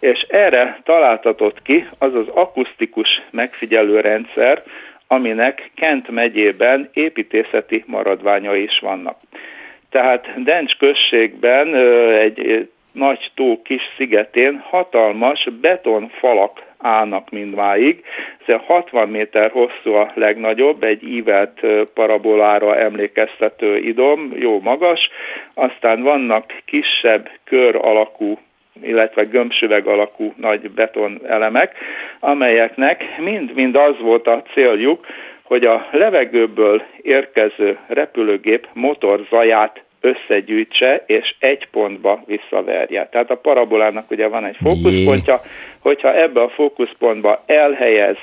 [0.00, 4.62] és erre találtatott ki az az akusztikus megfigyelő rendszer,
[5.06, 9.16] aminek Kent megyében építészeti maradványai is vannak.
[9.90, 11.74] Tehát Dencs községben
[12.14, 18.04] egy nagy tó kis szigetén hatalmas betonfalak állnak mindmáig.
[18.46, 21.60] Ez 60 méter hosszú a legnagyobb, egy ívelt
[21.94, 25.08] parabolára emlékeztető idom, jó magas.
[25.54, 28.38] Aztán vannak kisebb kör alakú
[28.82, 31.76] illetve gömbsüveg alakú nagy beton elemek,
[32.20, 35.06] amelyeknek mind-mind az volt a céljuk,
[35.42, 43.08] hogy a levegőből érkező repülőgép motorzaját összegyűjtse, és egy pontba visszaverje.
[43.10, 45.40] Tehát a parabolának ugye van egy fókuszpontja,
[45.80, 48.16] hogyha ebbe a fókuszpontba elhelyez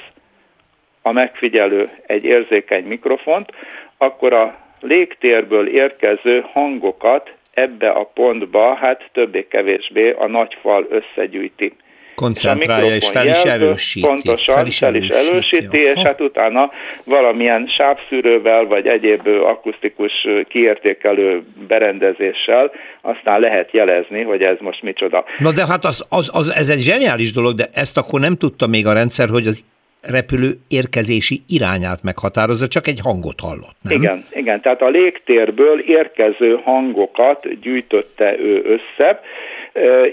[1.01, 3.51] a megfigyelő egy érzékeny mikrofont,
[3.97, 11.73] akkor a légtérből érkező hangokat ebbe a pontba, hát többé-kevésbé a nagy fal összegyűjti
[12.21, 14.07] koncentrálja és fel is erősíti.
[14.07, 16.71] Pontosan, fel is, fel is erősíti, és hát utána
[17.03, 20.11] valamilyen sávszűrővel vagy egyéb akusztikus
[20.47, 25.25] kiértékelő berendezéssel aztán lehet jelezni, hogy ez most micsoda.
[25.37, 28.67] Na de hát az, az, az, ez egy zseniális dolog, de ezt akkor nem tudta
[28.67, 29.65] még a rendszer, hogy az
[30.09, 33.97] repülő érkezési irányát meghatározza, csak egy hangot hallott, nem?
[33.97, 39.21] Igen, igen, tehát a légtérből érkező hangokat gyűjtötte ő össze,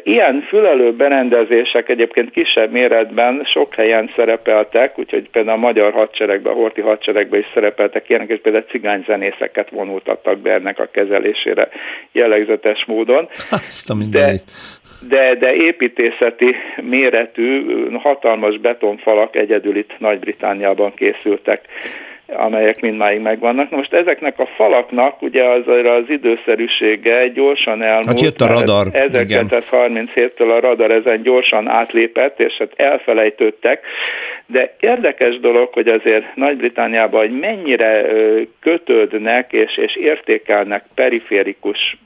[0.03, 6.57] Ilyen fülelő berendezések egyébként kisebb méretben sok helyen szerepeltek, úgyhogy például a magyar hadseregben, a
[6.57, 11.69] horti hadseregben is szerepeltek ilyenek, és például cigányzenészeket vonultattak be ennek a kezelésére
[12.13, 13.29] jellegzetes módon.
[14.11, 14.35] de,
[15.09, 21.61] de, de építészeti méretű, hatalmas betonfalak egyedül itt Nagy-Britániában készültek
[22.33, 23.71] amelyek mindmáig megvannak.
[23.71, 28.07] Most ezeknek a falaknak ugye az, az időszerűsége gyorsan elmúlt.
[28.07, 28.87] Hát jött a radar.
[28.93, 33.85] 1937-től a radar ezen gyorsan átlépett, és hát elfelejtődtek.
[34.47, 38.05] De érdekes dolog, hogy azért Nagy-Britániában, hogy mennyire
[38.61, 41.97] kötődnek és, és értékelnek periférikus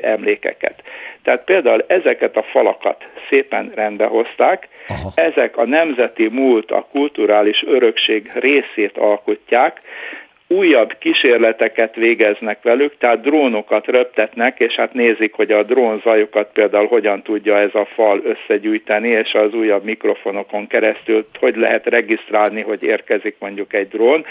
[0.00, 0.82] emlékeket.
[1.22, 5.12] Tehát például ezeket a falakat szépen rendbehozták, Aha.
[5.14, 9.80] ezek a nemzeti múlt, a kulturális örökség részét alkotják,
[10.54, 17.22] újabb kísérleteket végeznek velük, tehát drónokat röptetnek, és hát nézik, hogy a drónzajokat például hogyan
[17.22, 23.36] tudja ez a fal összegyűjteni, és az újabb mikrofonokon keresztül hogy lehet regisztrálni, hogy érkezik
[23.38, 24.24] mondjuk egy drón.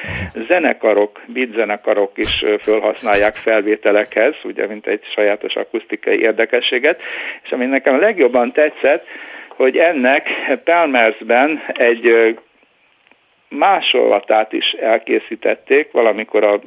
[0.48, 7.02] Zenekarok, beatzenekarok is felhasználják felvételekhez, ugye, mint egy sajátos akusztikai érdekességet,
[7.44, 9.06] és ami nekem legjobban tetszett,
[9.48, 10.28] hogy ennek
[10.64, 12.36] Pelmersben egy
[13.50, 16.60] másolatát is elkészítették valamikor a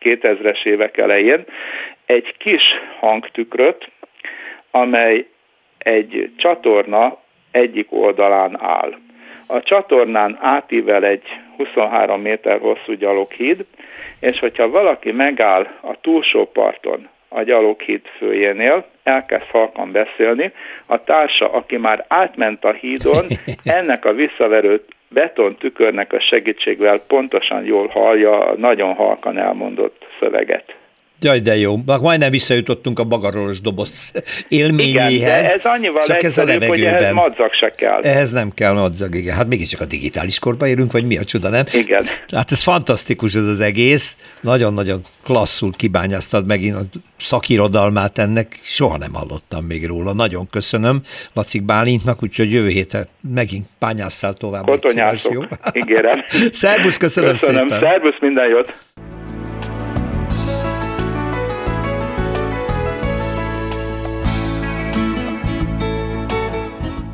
[0.00, 1.44] 2000-es évek elején,
[2.06, 2.62] egy kis
[3.00, 3.90] hangtükröt,
[4.70, 5.26] amely
[5.78, 7.18] egy csatorna
[7.50, 8.94] egyik oldalán áll.
[9.46, 11.22] A csatornán átível egy
[11.56, 13.64] 23 méter hosszú gyaloghíd,
[14.20, 20.52] és hogyha valaki megáll a túlsó parton, a gyaloghíd főjénél, elkezd halkan beszélni,
[20.86, 23.26] a társa, aki már átment a hídon,
[23.64, 24.84] ennek a visszaverő
[25.14, 30.76] beton tükörnek a segítségvel pontosan jól hallja a nagyon halkan elmondott szöveget.
[31.20, 31.76] Jaj, de jó.
[31.86, 34.12] Majdnem visszajutottunk a bagarolos doboz
[34.48, 35.12] élményéhez.
[35.12, 36.68] Igen, de ez annyival csak ez a levegőben.
[36.68, 38.00] hogy ehhez madzag se kell.
[38.02, 39.36] Ehhez nem kell madzag, igen.
[39.36, 41.64] Hát mégiscsak a digitális korba érünk, vagy mi a csuda, nem?
[41.72, 42.04] Igen.
[42.34, 44.16] Hát ez fantasztikus ez az egész.
[44.40, 46.82] Nagyon-nagyon klasszul kibányáztad megint a
[47.16, 48.58] szakirodalmát ennek.
[48.62, 50.12] Soha nem hallottam még róla.
[50.12, 51.00] Nagyon köszönöm
[51.34, 54.64] Lacik Bálintnak, úgyhogy jövő héten megint pányásszál tovább.
[54.64, 56.24] Kotonyászok, ígérem.
[56.50, 57.80] Szerbusz, köszönöm, köszönöm szépen.
[57.80, 58.74] Szerbusz, minden jót.